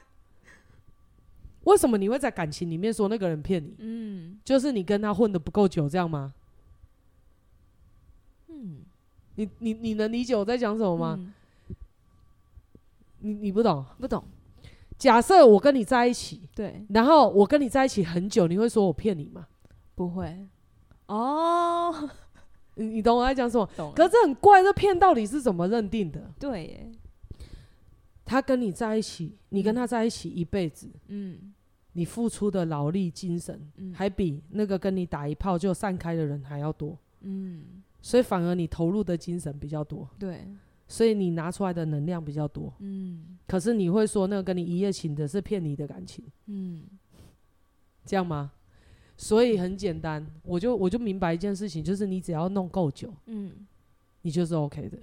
[1.66, 3.76] 为什么你会在感情里面说那个人骗你？
[3.78, 6.34] 嗯就是你跟他混的不够久，这样吗？
[8.47, 8.78] 嗯
[9.36, 11.16] 你你你能理解我在讲什么吗？
[11.20, 11.34] 嗯
[13.20, 13.86] 你你不懂。
[13.99, 14.24] 不懂，
[14.97, 19.45] 假设我跟你在一起，对，然后我跟你在一起很久，你会说我骗你吗？
[19.93, 20.36] 不会，
[21.06, 22.10] 哦，
[22.74, 23.70] 你你懂我在讲什么？
[23.78, 26.32] 懂，可是很怪，这骗到底是怎么认定的？
[26.39, 26.91] 对耶，
[28.26, 31.54] 他跟你在一起，你跟他在一起一辈子，嗯。
[31.96, 33.94] 你付出的劳力、精神，嗯。
[33.94, 40.10] 还比那个跟你打一炮就散开的人还要多，嗯，所以反而你投入的精神比较多。
[40.18, 40.48] 对，
[40.88, 42.74] 所以你拿出来的能量比较多。
[42.80, 43.38] 嗯。
[43.46, 46.84] 可是你会说那个跟你一夜情的是骗你的感情，嗯。
[48.06, 48.54] 这样吗？
[49.16, 53.68] 所以很简单，我就我就明白一件事情，就是你只要弄够久，嗯。
[54.24, 54.98] 你就是 OK 的。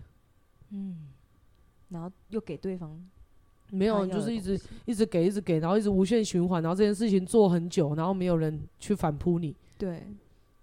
[0.71, 1.07] 嗯，
[1.91, 3.01] 然后又给对方，
[3.71, 10.03] 没有，就是一直一直给，一直给，然后一直无限循环，然后这件事情做很久，然后没有人去反扑你，对，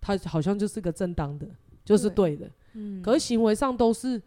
[0.01, 1.47] 他好像就是个正当的，
[1.85, 2.49] 就是对的。
[2.73, 4.21] 嗯，可是行为上都是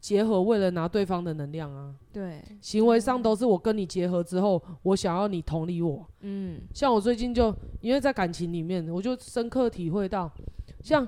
[0.00, 1.94] 结合，为了拿对方的能量啊。
[2.12, 6.06] 对，行为上都是我跟你结合之后，我想要你同理我。
[6.20, 10.30] 嗯像我最近就因为在感情里面，我就深刻体会到，
[10.80, 11.06] 像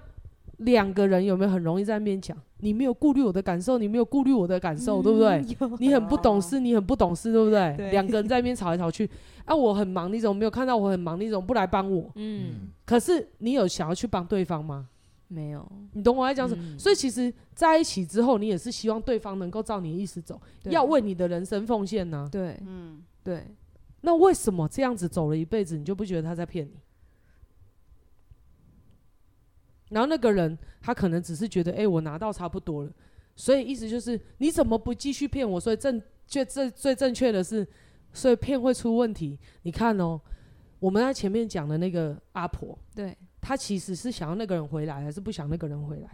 [0.59, 5.45] 两个人有没有很容易在面讲，你没有顾虑我的感受，你没有顾虑我的感受，对不对？
[5.79, 7.75] 你很不懂事，你很不懂事，对不对？
[7.77, 9.09] 对两个人在那边吵来吵去，
[9.45, 11.19] 啊，我很忙，你怎么没有看到我很忙？
[11.21, 12.11] 你怎么不来帮我？
[12.17, 14.89] 嗯，可是你有想要去帮对方吗？
[15.29, 16.65] 没有，你懂我在讲什么？
[16.65, 22.29] 嗯所以其实在一起之后，你也是希望对方能够照你的意思走，要为你的人生奉献呢。
[22.33, 23.47] 对嗯，对，
[24.01, 26.73] 那为什么这样子走了一辈子，你就不觉得他在骗你？
[29.91, 32.91] 然后那个人他可能只是觉得，哎、我拿到差不多了，
[33.37, 35.59] 所以意思就是你怎么不继续骗我？
[35.61, 37.67] 所以正最最最正确的是，
[38.13, 39.39] 所以骗会出问题。
[39.63, 40.21] 你看哦，
[40.79, 46.09] 我们在前面讲的那个阿婆，对，她其实是想要那个人回来，还是不想那个人回来？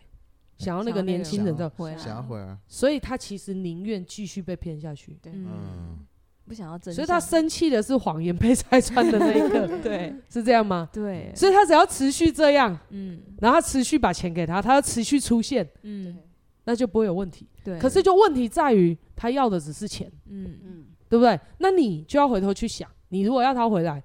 [0.57, 5.19] 想要那个年轻人的，回来想要回来，所以她其实宁愿继续被骗下去。
[5.21, 5.99] 对，嗯，嗯，
[6.47, 10.15] 不想要真相，所以他生气的是谎言被拆穿的那一个， 对。
[10.31, 10.89] 是这样吗？
[10.93, 13.21] 对，所以他只要持续这样，嗯。
[13.41, 16.17] 然后他持续把钱给他，他要持续出现，嗯。
[16.67, 17.47] 那就不会有问题。
[17.63, 20.59] 对，可是就问题在于，他要的只是钱，嗯。
[20.65, 21.39] 嗯，对不对？
[21.59, 24.03] 那你就要回头去想，你如果要他回来，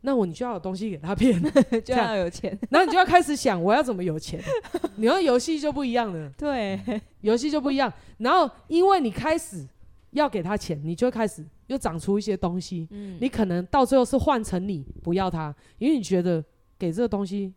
[0.00, 1.40] 那我你就要有东西给他骗，
[1.84, 4.40] 就要有钱，然后你就要开始想我要怎么有钱。
[4.96, 6.80] 你要游戏就不一样了，对，
[7.20, 7.92] 游戏就不一样。
[8.18, 9.64] 然后因为你开始
[10.12, 16.42] 要给他钱，你就会开始又长出一些东西，嗯你可能到最后是换成你不要他，因为你觉得
[16.78, 17.52] 给这个东西，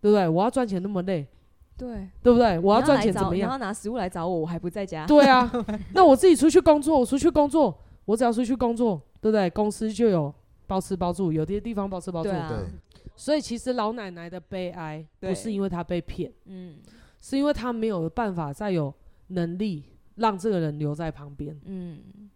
[0.00, 0.28] 对不对？
[0.28, 1.26] 我要赚钱那么累。
[1.76, 2.56] 对，对不对？
[2.60, 3.50] 我要赚钱怎么样？
[3.50, 5.50] 要拿食物来找我，我还不在家，对啊，
[5.92, 9.50] 那我自己出去工作，我出去工作，我只要出去工作，对不对？
[9.50, 10.32] 公司就有
[10.68, 12.30] 包吃包住，有些地方包吃包住。
[12.30, 12.58] 对啊对，
[13.16, 16.76] 所以其实老奶奶的悲哀不是因为她被骗，嗯
[17.20, 18.94] 是因为她没有办法再有
[19.28, 19.82] 能力
[20.16, 21.58] 让这个人留在旁边。
[21.64, 22.30] 嗯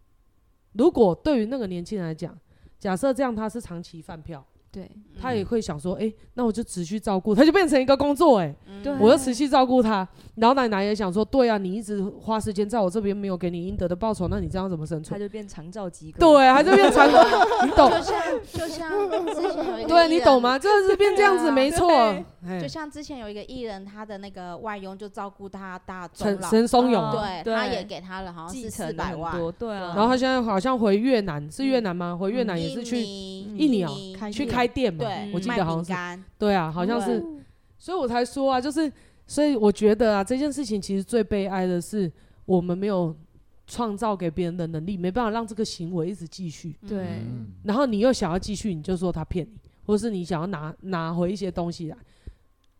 [0.72, 2.38] 如果对于那个年轻人来讲，
[2.78, 4.90] 假设这样他是长期饭票，对
[5.20, 8.54] 他也会想说，哎、那我就持续照顾，他就变成一个工作、哎。
[8.82, 10.06] 对，我就持续照顾他。
[10.36, 15.18] 老奶奶也想说，对啊，你一直花时间在我这边，没有给你应得的报酬，那你这样怎么生存？
[15.18, 17.04] 他就变长照机构，对啊，他就变成
[17.66, 18.00] 你懂就？
[18.00, 18.90] 像就像
[19.34, 20.40] 之前有一个对，艺人你懂？
[20.40, 20.56] 吗？
[20.56, 21.90] 就是变这样子，对啊没错。
[22.46, 32.16] 哎就像之前有一个艺人，他的那个外佣就照顾他大终陈老，陈松勇，哦对，对他也给他了好像是继承了四百万，多，对啊，然后他现在好像回越南，是越南吗？
[32.16, 33.90] 回越南也是去印印尼哦
[34.32, 35.04] 去开店开店嘛。
[35.04, 36.22] 对，我记得好像是。
[36.38, 37.24] 对啊，好像是。
[37.78, 38.92] 所以我才说啊，就是，
[39.26, 42.10] 所以我觉得啊，这件事情其实最悲哀的是，
[42.44, 43.14] 我们没有
[43.68, 46.76] 创造给别人的能力，没办法让这个行为一直继续。
[46.88, 51.96] 对嗯，然后你又想要继续，你就说他骗你，或者是你想要拿拿回一些东西来，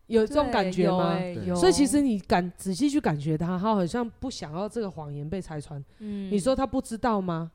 [0.07, 1.17] 有这种感觉吗？
[1.55, 5.81] 所以其实你感仔细去感觉他，他好像不想要这个谎言被拆穿。
[5.99, 7.49] 嗯你说他不知道吗？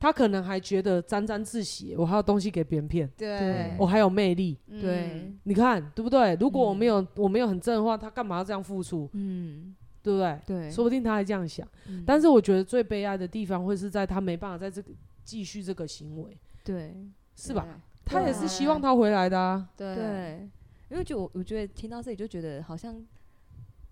[0.00, 4.58] 他可能还觉得沾沾自喜，我还有东西给别人骗，对我还有魅力。
[4.66, 6.34] 嗯对，你看对不对？
[6.40, 9.08] 如果我嗯没有、我没有很正的话，他干嘛要这样付出？
[9.12, 10.40] 嗯对不对？
[10.46, 11.68] 对，说不定他还这样想。
[11.86, 14.90] 嗯但是我觉得最悲哀的地方会是在他没办法在这个
[15.22, 16.34] 继续这个行为，
[16.64, 16.96] 对
[17.36, 17.66] 是吧？？
[18.06, 19.68] 他也是希望他回来的啊。
[19.76, 20.48] 对对，
[20.88, 23.04] 因为就我我觉得听到这里就觉得好像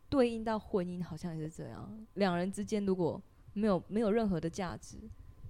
[0.08, 3.20] 对应到婚姻，好像也是这样，两人之间如果
[3.52, 4.96] 没有没有任何的价值，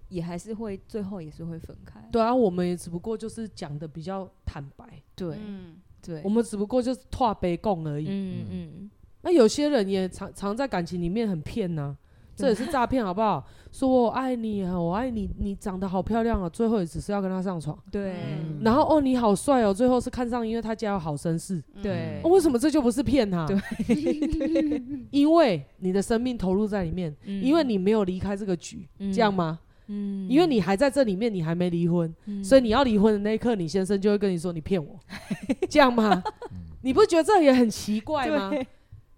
[0.08, 2.00] 也还是会最后也是会分开。
[2.10, 4.84] 对啊，我们也只不过就是讲的比较坦白，
[5.14, 8.06] 对嗯，对我，们只不过就是拓杯共而已。
[8.08, 8.90] 嗯嗯
[9.22, 11.96] 那有些人也常常在感情里面很骗呐、
[12.36, 13.44] 这也是诈骗，好不好？
[13.72, 17.76] 说我爱你啊，我爱你，你长得好漂亮啊，最后也只是要跟他上床。
[17.90, 21.62] 对嗯然后哦，你好帅哦，最后是看上，因为他家有好绅士。
[21.82, 23.44] 对哦为什么这就不是骗他？
[23.46, 23.58] 对，
[25.10, 29.58] 因为你的生命投入在里面，嗯因为你没有离开这个局，嗯这样吗？
[29.88, 34.98] 嗯因为你还在这里面，你还没离婚，嗯所以你要离婚的那一刻，你先生就会跟你说你骗我，
[35.68, 36.22] 这样吗？
[36.82, 38.52] 你不觉得这也很奇怪吗？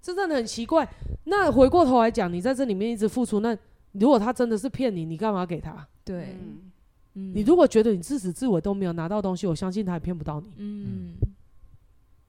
[0.01, 0.89] 这真的很奇怪。
[1.25, 3.57] 那回过头来讲，你在这里面一直付出，那
[3.93, 5.87] 如果他真的是骗你，你干嘛给他？
[6.05, 6.71] 对，嗯
[7.14, 10.47] 嗯你如果觉得你自始至尾都没有拿到东西，我相信他也骗不到你。
[10.57, 11.12] 嗯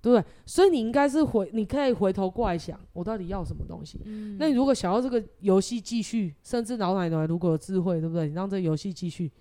[0.01, 0.25] 对不对？
[0.45, 3.99] 所以你应该是回，你可以回头过来想，我到底要什么东西？
[4.05, 8.27] 嗯那你如果想要这个游戏继续，甚至老奶奶如果有智慧，对不对？
[8.27, 9.31] 你让这个游戏继续，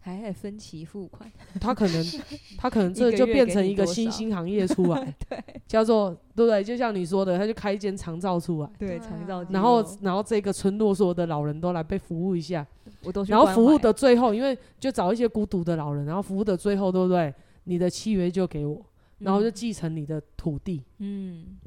[0.00, 2.04] 还得分期付款，他可能
[2.58, 5.14] 他可能这就变成一个新兴行业出来，
[5.68, 6.64] 叫做对不对？
[6.64, 12.66] 就像你说的，他就开一间长照出来，对，长照，然后然后这个村落所有的老人都来被服务一下，
[13.04, 17.32] 我都去然后服务的最后，因为就找一些孤独的老人，然后服务的最后，对不对？
[17.64, 18.82] 你的契约就给我，
[19.18, 21.58] 然后就继承你的土地，嗯，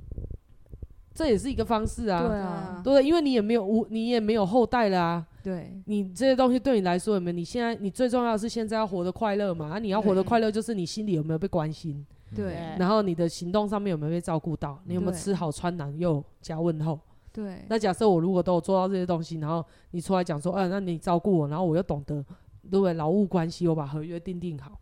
[1.14, 3.04] 这也是一个方式啊，对啊，对？
[3.04, 5.28] 因为你也没有无，你也没有后代了啊。
[5.44, 7.36] 对，你这些东西对你来说有没有？
[7.36, 9.70] 你现在你最重要的是现在要活得快乐嘛？
[9.72, 14.80] 啊，你要活得快乐，就是你心里有没有被关心，对，然后你的行动上面有没有被照顾到？
[14.86, 17.00] 你有没有吃好穿暖又加问候？
[17.34, 22.24] 对，那假设我如果都有做到这些东西，然后你出来讲说，嗯、那你照顾我，然后我又懂得
[22.70, 22.94] 对不对？
[22.94, 24.80] 劳务关系，我把合约订定好，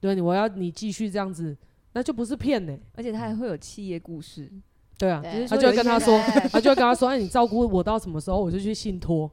[0.00, 1.56] 对，你我要你继续这样子，
[1.92, 4.50] 那就不是骗呢、而且他还会有企业故事，
[4.96, 5.46] 对啊，对。
[5.46, 6.18] 他就会跟他说，
[6.52, 9.30] 他就会跟他说：“哎，你照顾我到什么时候，我就去信托，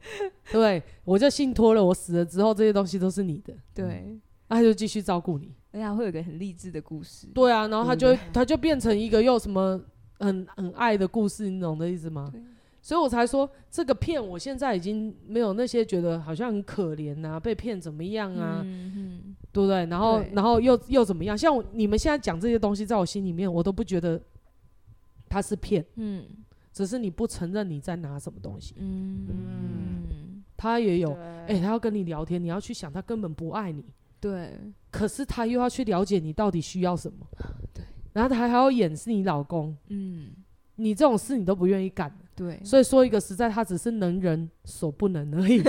[0.51, 0.81] 对 不对？
[1.03, 5.53] 我就信托了，我死了之后，这些东西都是你的，对，那他就继续照顾你。
[5.71, 9.79] 而且还会有一个很励志的故事，对啊，然后他就他就变成一个又什么
[10.19, 12.29] 很很爱的故事，你懂的意思吗？
[12.31, 12.41] 对？
[12.81, 19.83] 所以我才说这个骗，我现在已经没有那些觉得好像很可怜啊，被骗怎么样啊，嗯嗯，对不对？
[19.87, 21.35] 然后然后又又怎么样？
[21.35, 24.21] 像你们现在讲这些东西，在我心里面，我都不觉得
[25.27, 26.23] 他是骗，嗯。
[26.71, 28.75] 只是你不承认你在拿什么东西。
[28.77, 29.25] 嗯。
[29.27, 31.11] 嗯，他也有，
[31.47, 31.55] 对。
[31.55, 33.83] 哎、他要跟你聊天，你要去想他根本不爱你，
[34.19, 34.51] 对。
[34.91, 37.25] 可是他又要去了解你到底需要什么，
[37.73, 37.83] 对，
[38.13, 40.29] 然后他还要掩饰你老公，嗯。
[40.75, 45.59] 你这种事你都不愿意干，对，所以说一个实在，他只是能人所不能而已，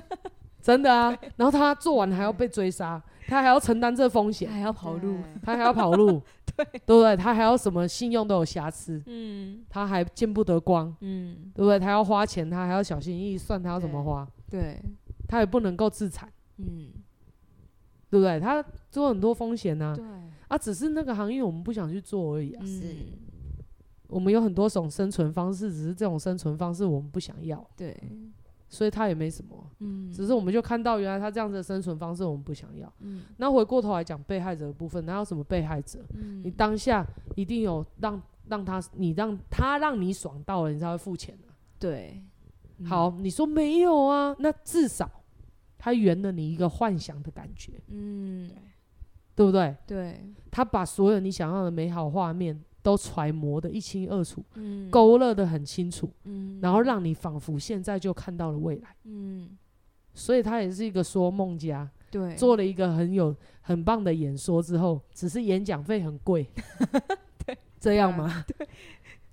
[0.60, 1.16] 真的啊。
[1.36, 6.20] 然后他做完还要被追杀，他还要承担这风险，还要跑路，他还要跑路，
[6.56, 6.64] 对。
[6.64, 7.16] 对不对？
[7.16, 11.78] 他还要什么信用都有瑕疵，嗯他还见不得光，嗯，对不对？
[11.78, 14.82] 他要花钱，他还要小心翼翼算他要怎么花，对，
[15.28, 16.28] 他也不能够自残，
[16.58, 16.90] 嗯。
[18.10, 18.40] 对不对？
[18.40, 18.60] 他
[18.90, 19.94] 做很多风险啊。
[19.94, 20.04] 对，
[20.48, 22.62] 啊，只是那个行业我们不想去做而已啊。
[22.66, 22.96] 嗯，
[24.08, 27.96] 我们有很多种生存方式，只是这种生存方式我们不想要，对，
[28.70, 29.66] 所以他也没什么。
[29.80, 32.90] 嗯，只是我们就看到原来他这样子的生存方式我们不想要。
[33.00, 35.98] 嗯那回过头来讲被害者的部分，哪有什么被害者？
[36.14, 41.52] 嗯，你当下一定有让让他，你让他让你爽到了，你才会付钱啊。
[41.78, 42.22] 对，
[42.78, 44.36] 嗯好，你说没有啊？
[44.38, 45.10] 那至少
[45.78, 48.50] 他圆了你一个幻想的感觉，嗯，
[49.34, 49.74] 对不对？
[49.86, 54.44] 对，他把所有你想要的美好画面都揣摩的一清二楚。
[54.54, 59.56] 嗯，勾勒的很清楚，嗯，然后让你仿佛现在就看到了未来，嗯，
[60.14, 66.46] 所以他也是一个说梦家，对，做了一个很有很棒的演说之后，只是演讲费很贵，
[67.80, 68.44] 这样吗？
[68.46, 68.66] 对，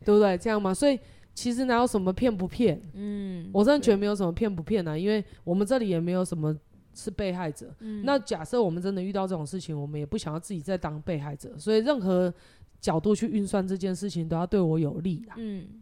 [0.05, 0.37] 对不对？
[0.37, 0.73] 这样吗？
[0.73, 0.99] 所以
[1.33, 2.81] 其实哪有什么骗不骗？
[2.93, 6.55] 嗯，我真的觉得没有什么骗不骗啊，因为我们这里也没有什么
[6.93, 7.71] 是被害者。
[7.79, 12.33] 嗯那假设我们真的遇到这种事情，我们也不想要自己再当被害者，所以任何
[12.79, 15.81] 角度去运算这件事情都要对我有利啦，嗯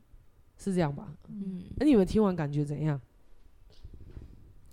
[0.58, 1.14] 是这样吧？
[1.30, 3.00] 嗯那、你们听完感觉怎样？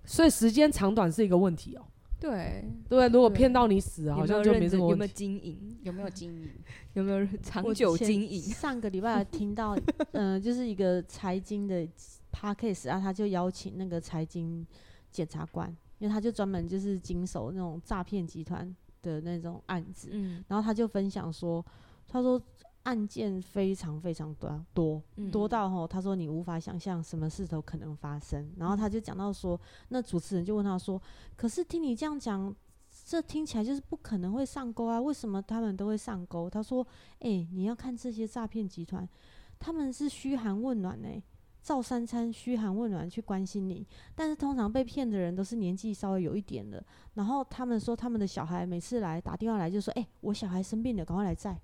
[0.05, 1.85] 所以时间长短是一个问题哦、
[2.21, 3.09] 对，对不对？
[3.09, 5.15] 如果对骗到你死，好有没有像就认真有没有没这个问题。
[5.15, 6.51] 经营，有没有经营？
[6.95, 8.41] 有没有 长我前久经营？
[8.43, 9.77] 上个礼拜听到，
[10.13, 11.87] 嗯、 就是一个财经的
[12.33, 14.67] podcast 啊，他就邀请那个财经
[15.11, 15.69] 检察官，
[15.99, 21.65] 因为他就专门就是经手那种诈骗集团的那种案子，嗯然后他就分享说，
[22.13, 22.41] 他说
[22.83, 28.53] 案件非常非常多多嗯多到吼，他说你无法想象什么事都可能发生。
[28.59, 29.59] 然后他就讲到说，
[29.89, 31.01] 那主持人就问他说，
[31.35, 32.55] 可是听你这样讲。
[33.07, 35.01] 这听起来就是不可能会上钩啊！
[35.01, 36.49] 为什么他们都会上钩？
[36.49, 36.87] 他说
[37.21, 39.09] ：“哎、你要看这些诈骗集团，
[39.59, 41.09] 他们是嘘寒问暖呢、
[41.63, 43.85] 照三餐嘘寒问暖去关心你，
[44.15, 46.85] 但是通常被骗的人都是年纪稍微有一点的。
[47.15, 51.59] 然后他们说他们的小孩每次来打电话来就说：‘哎、我小孩生病了，赶快来载。’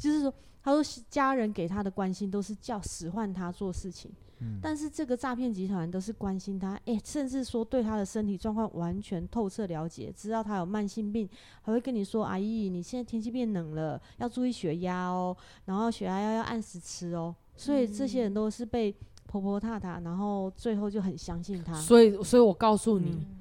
[0.00, 4.10] 就是说，他说家人给他的关心都是叫使唤他做事情。
[4.38, 11.28] 嗯，但是这个诈骗集团都是关心他，诶、甚至说对他的身体状况完全透彻了解，知道他有慢性病，
[11.60, 15.36] 还会跟你说：“阿姨，你现在天气变冷了，要注意血压哦，
[15.66, 18.94] 然后血压要要按时吃哦。”所以这些人都是被
[19.26, 21.74] 婆婆踏踏，然后最后就很相信他。
[21.74, 23.36] 所以，所以我告诉你，嗯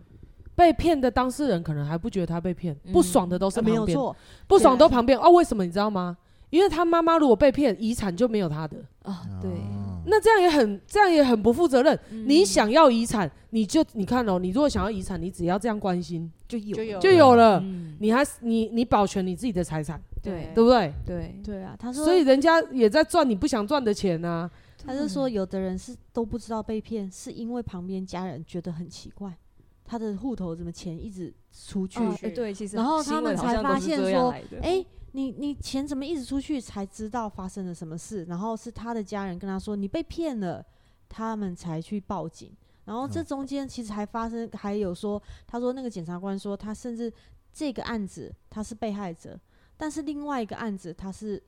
[0.54, 5.30] 被骗的当事人可能还不觉得他被骗，嗯不爽的都是呃没旁边，有错，不爽都旁边哦？
[5.30, 6.18] 为什么你知道吗？
[6.50, 8.78] 因为他妈妈如果被骗，遗产就没有他的。
[9.04, 11.98] 啊，对，哦那这样也很，这样也很不负责任。
[12.12, 17.60] 嗯你想要遗产，你就你看哦，你如果想要遗产，你只要这样关心就有就有就有了。
[17.60, 20.94] 嗯你还你你保全你自己的财产，对对不对？
[21.06, 24.50] 对，对啊，他说，所以人家也在赚你不想赚的钱啊。
[24.84, 29.38] 他就说，有的人是都不知道被骗，是因为旁边家人觉得很奇怪，
[29.84, 32.00] 他的户头怎么钱一直出去？
[32.34, 36.60] 对，其实然后他们才发现说，哎，哎、你你钱怎么一直出去？
[36.60, 40.66] 才知道发生了什么事，然后是他的家人跟他说你被骗了，
[41.08, 42.52] 他们才去报警。
[42.86, 47.12] 然后这中间其实还发生，还有说，他说那个检察官说，他甚至
[47.54, 49.40] 这个案子他是被害者，
[49.78, 51.42] 但是另外一个案子他是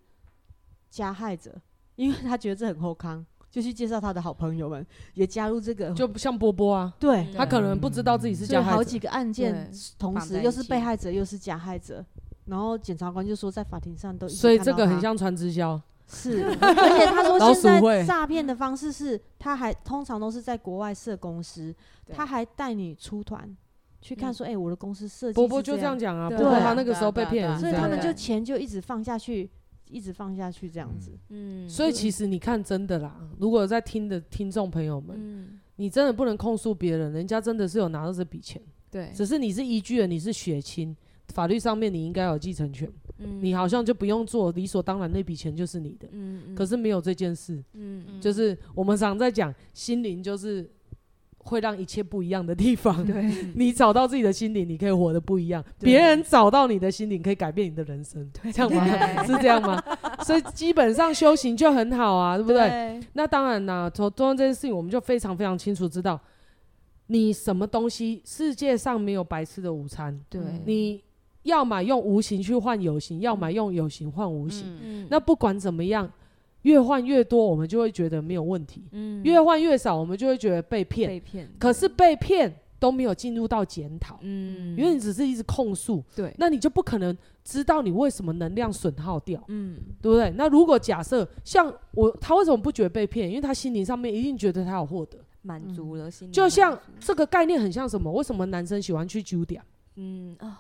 [0.90, 1.60] 加害者，
[1.96, 4.86] 因为他觉得这很后康，就去介绍他的好朋友们
[5.16, 8.76] 也加入这个，就不像波波啊，对，他可能不知道自己是加害者。
[8.76, 12.06] 好几个案件同时又是被害者又是加害者，
[12.52, 21.74] 然后检察官就说在法庭上都所以这个很像传直销，是， 而且他说现在诈骗的方式是，他还通常都是在国外设公司，
[22.10, 23.56] 他还带你出团
[24.02, 24.34] 去看嗯。
[24.34, 26.28] 说，哎、我的公司设计波波就这样讲啊。
[26.28, 27.78] 对波波啊他那个时候被骗对啊也是这样。
[27.78, 29.50] 所以他们就钱就一直放下去，
[29.88, 31.18] 一直放下去这样子。
[31.30, 31.70] 嗯。
[31.70, 40.94] 所以其实你看，真的啦，如果在听的听众朋友们，嗯，你真的不能控诉别人，人家真的是有拿到这笔钱，对，只是你是依据了你是血亲，
[41.32, 42.88] 法律上面你应该有继承权，
[43.40, 46.08] 你好像就不用做，理所当然那笔钱就是你的。
[46.12, 50.70] 嗯，可是没有这件事，嗯就是我们常在讲，心灵就是
[51.38, 53.06] 会让一切不一样的地方。
[53.06, 53.24] 对，
[53.56, 58.30] 你找到自己的心灵，你可以活得不一样；别人找到你的心灵，可以改变你的人生。
[58.54, 59.24] 这样吗？
[59.26, 59.82] 是这样吗？
[60.24, 62.70] 所以基本上修行就很好啊，对不对？
[62.70, 63.00] 对？
[63.14, 66.20] 那当然啦，从做这件事情，我们就非常非常清楚知道，
[67.08, 70.20] 你什么东西，世界上没有白吃的午餐。
[70.30, 71.04] 对，你
[71.44, 74.66] 要么用无形去换有形，要么用有形换无形。
[74.84, 76.12] 嗯那不管怎么样，
[76.62, 81.10] 越换越多，我们就会觉得没有问题；嗯越换越少，我们就会觉得被骗。
[81.10, 89.44] 被骗，可是被骗都没有进入到检讨，嗯，因为你只是一直控诉，对，那你就不可能知道你为什么能量损耗掉。
[89.48, 90.32] 嗯对不对？
[90.38, 93.28] 那如果假设像我，他为什么不觉得被骗？
[93.30, 95.18] 因为他心灵上面一定觉得他有获得。
[95.44, 98.12] 满足了心就像这个概念很像什么？
[98.12, 99.60] 为什么男生喜欢去酒店？
[99.96, 100.54] 嗯哦，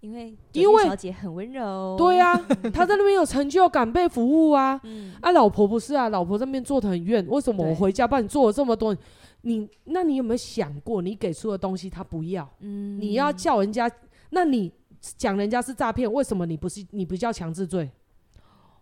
[0.00, 2.36] 因为因为小姐很温柔，对啊，
[2.72, 4.80] 他在那边有成就感，被服务啊。
[4.84, 7.26] 嗯，啊，老婆不是啊，老婆那边做的很怨。
[7.26, 8.96] 为什么我回家帮你做了这么多？
[9.42, 12.48] 你那你有没有想过，你给出的东西他不要？
[12.60, 13.90] 嗯你要叫人家，
[14.30, 14.70] 那你
[15.00, 17.90] 讲人家是诈骗，为什么你不是你不叫强制罪？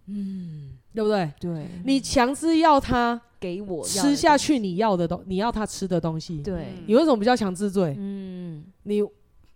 [0.06, 1.32] 嗯，对不对？
[1.40, 7.94] 对你强制要他给我吃下去你要的东，你要他吃的东西，对，你为什么不叫强制罪？
[7.98, 9.02] 嗯，你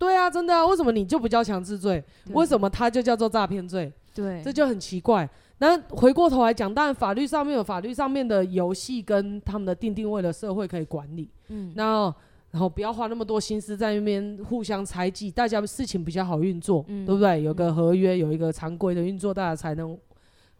[0.00, 2.02] 对啊，真的啊，为什么你就不叫强制罪？
[2.32, 3.92] 为什么他就叫做诈骗罪？
[4.14, 5.28] 对，这就很奇怪。
[5.58, 11.28] 那回过头来讲，当然法律上面有法律上面的游戏跟他们的定定，位的社会可以管理。
[11.48, 12.12] 嗯，那
[12.50, 17.42] 然后不要花那么多心思在那边互相猜忌，大家事情比较好运作，嗯对不对？
[17.42, 19.96] 有个合约，有一个常规的运作，大家才能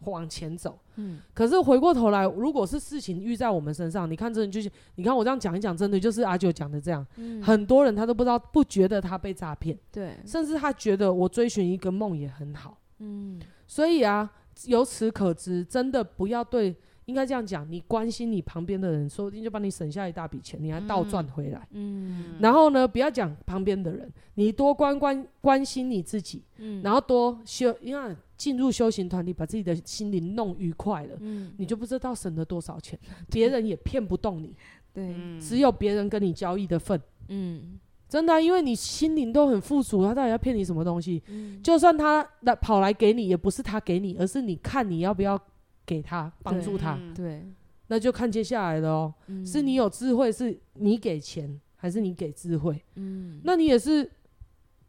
[0.05, 0.79] 往前走。
[0.95, 7.41] 嗯，可是回过头来，如果是事情遇在我们身上，你看真的就是，你看我这样讲一讲，真的就是阿九讲的这样，嗯。
[7.41, 12.77] 很多人他都不知道，不觉得他被诈骗，对，甚至他觉得我追寻一个梦也很好。
[12.99, 14.29] 嗯，所以啊，
[14.65, 16.75] 由此可知，真的不要对，
[17.05, 21.67] 应该这样讲，你关心你旁边的人，说不定就帮你省下一大笔钱，你还倒赚回来。
[21.71, 32.97] 嗯，然后呢，不要讲旁边的人，你多关关关心你自己，嗯，然后多修，因为进入修行团体，把自己的心灵弄愉快了，嗯，你就不知道省了多少钱，
[33.29, 34.55] 别人也骗不动你，
[34.91, 36.99] 对，只有别人跟你交易的份。
[37.27, 37.79] 嗯，
[38.09, 41.21] 真的啊、因为你心灵都很富足，他到底要骗你什么东西？
[41.27, 45.39] 嗯，就算他来跑来给你，也不是他给你，而是你看你要不要
[45.85, 47.45] 给他帮助他，对，
[47.89, 49.13] 那就看接下来的哦。
[49.27, 49.45] 嗯。
[49.45, 52.83] 是你有智慧，是你给钱，还是你给智慧？
[52.95, 54.09] 嗯，那你也是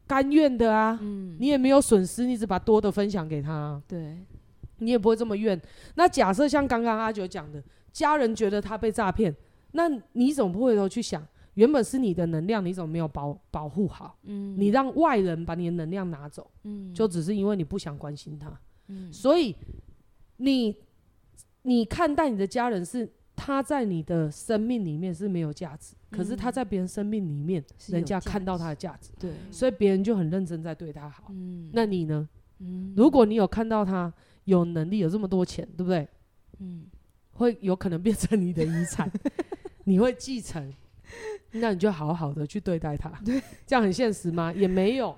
[0.05, 4.17] 甘愿的啊，嗯，你也没有损失，你只把多的分享给他啊，对，
[4.79, 5.59] 你也不会这么怨。
[5.95, 9.33] 那假设像刚刚阿九讲的，家人觉得他被诈骗，
[9.71, 11.25] 那你怎么不回头去想？
[11.55, 14.17] 原本是你的能量，你怎么没有保保护好？
[14.23, 18.51] 嗯，你让外人把你的能量拿走，嗯，就只是因为你不想关心他。
[18.87, 19.55] 嗯，所以
[20.37, 20.75] 你
[21.61, 31.25] 你看待你的家人是他在你的生命里面是没有价值，可是他在别人生命里面，人家看到他的价值，对，所以别人就很认真在对他好。
[31.29, 32.29] 嗯，那你呢？
[32.59, 34.13] 嗯，如果你有看到他
[34.45, 36.07] 有能力有这么多钱，对不对？
[36.59, 36.85] 嗯，
[37.33, 39.11] 会有可能变成你的遗产，
[39.85, 40.71] 你会继承，
[41.51, 43.09] 那你就好好的去对待他。
[43.25, 44.53] 对，这样很现实吗？
[44.53, 45.17] 也没有。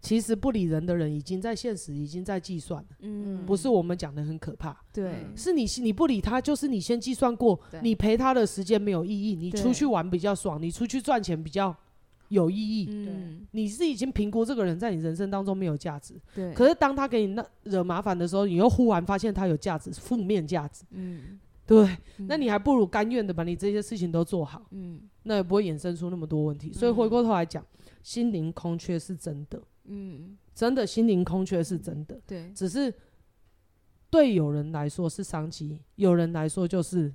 [0.00, 11.74] 其实不理人的人已经在现实已经在计算了，嗯，不是我们讲的很可怕，对，是你你不理他，就是你先计算过，你陪他的时间没有意义，你出去玩比较爽，你出去赚钱比较
[12.28, 21.84] 有意义，嗯，你是已经评估这个人在你人生当中没有价值，对，可是当他给你那惹麻烦的时候，你又忽然发现他有价值，负面价值，嗯，对，
[22.18, 22.26] 嗯。
[22.28, 25.00] 那你还不如甘愿的把你这些事情都做好，嗯。
[25.24, 26.72] 那也不会衍生出那么多问题。
[26.72, 27.62] 所以回过头来讲，
[28.02, 32.92] 心灵空缺是真的，嗯，真的心灵空缺是真的，对，只是
[34.10, 37.12] 对有人来说是商机，有人来说就是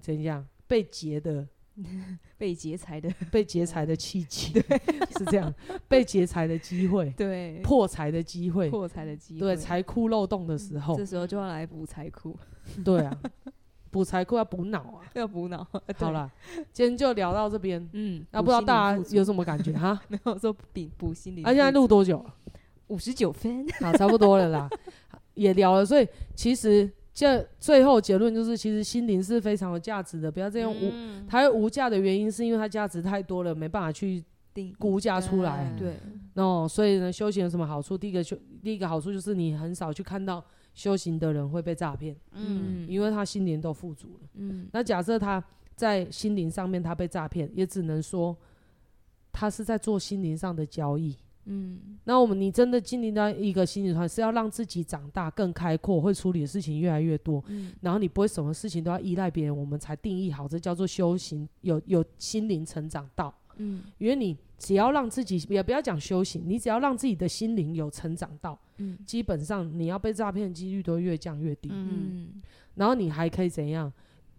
[0.00, 1.46] 怎样被劫的、
[2.36, 4.52] 被劫财的，被劫财的契机，
[5.18, 5.52] 是这样，
[5.88, 10.96] 被劫财的机会，对，破财的机会，破财的机会，对，财库漏洞的时候。
[10.96, 12.38] 这，时候就要来补财库，
[12.84, 13.20] 对啊，
[13.90, 15.00] 补财库要补脑啊。
[15.14, 15.66] 要补脑。
[15.98, 16.30] 好，了，
[16.72, 17.88] 今天就聊到这边。
[17.92, 20.00] 嗯，那不知道大家有什么感觉哈？
[20.08, 20.62] 没有说补
[20.96, 21.42] 补心理？
[21.44, 22.34] 啊，现在录多久了？
[22.88, 24.68] 五十九分， 好，差不多了啦，
[25.34, 25.84] 也聊了。
[25.84, 30.30] 所以其实这最后结论就是，其实心灵是非常有价值的。
[30.30, 34.24] 不要再用无，嗯它会无价的原因是因为它价值太多了，没办法去
[34.78, 35.72] 估价出来。
[35.78, 35.94] 对，
[36.34, 37.96] 哦，所以呢，修行有什么好处？
[37.96, 40.44] 第一个修，第一个好处就是你很少去看到
[40.80, 44.20] 修行的人会被诈骗，嗯因为他心灵都富足了。
[44.36, 45.42] 嗯那假设他
[45.76, 48.34] 在心灵上面他被诈骗，也只能说
[49.30, 51.14] 他是在做心灵上的交易。
[51.44, 63.34] 嗯那我们你真的经历到一个心理团，是要让自己长大更开阔，会处理的事情越来越多，嗯然后你不会什么事情都要依赖别人，我们才定义好，这叫做修行，有有心灵成长道。
[63.56, 68.98] 嗯因为你只要让自己，也不要讲修行，你只要让自己的心灵有成长到，嗯。
[69.06, 71.70] 基本上你要被诈骗的几率都会越降越低。
[71.72, 72.42] 嗯嗯
[72.74, 73.90] 然后你还可以怎样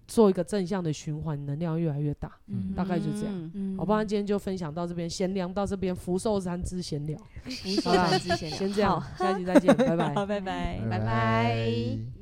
[0.07, 2.31] 做一个正向的循环，能量越来越大。
[2.47, 2.71] 嗯。
[2.75, 3.51] 大概就这样。
[3.75, 4.07] 好不然？
[4.07, 8.57] 今天就分享到这边，闲聊到这边，福寿山之闲聊，福寿山之闲聊。
[8.59, 10.13] 先这样，下期再见，拜拜。
[10.15, 12.20] 好，拜拜，拜拜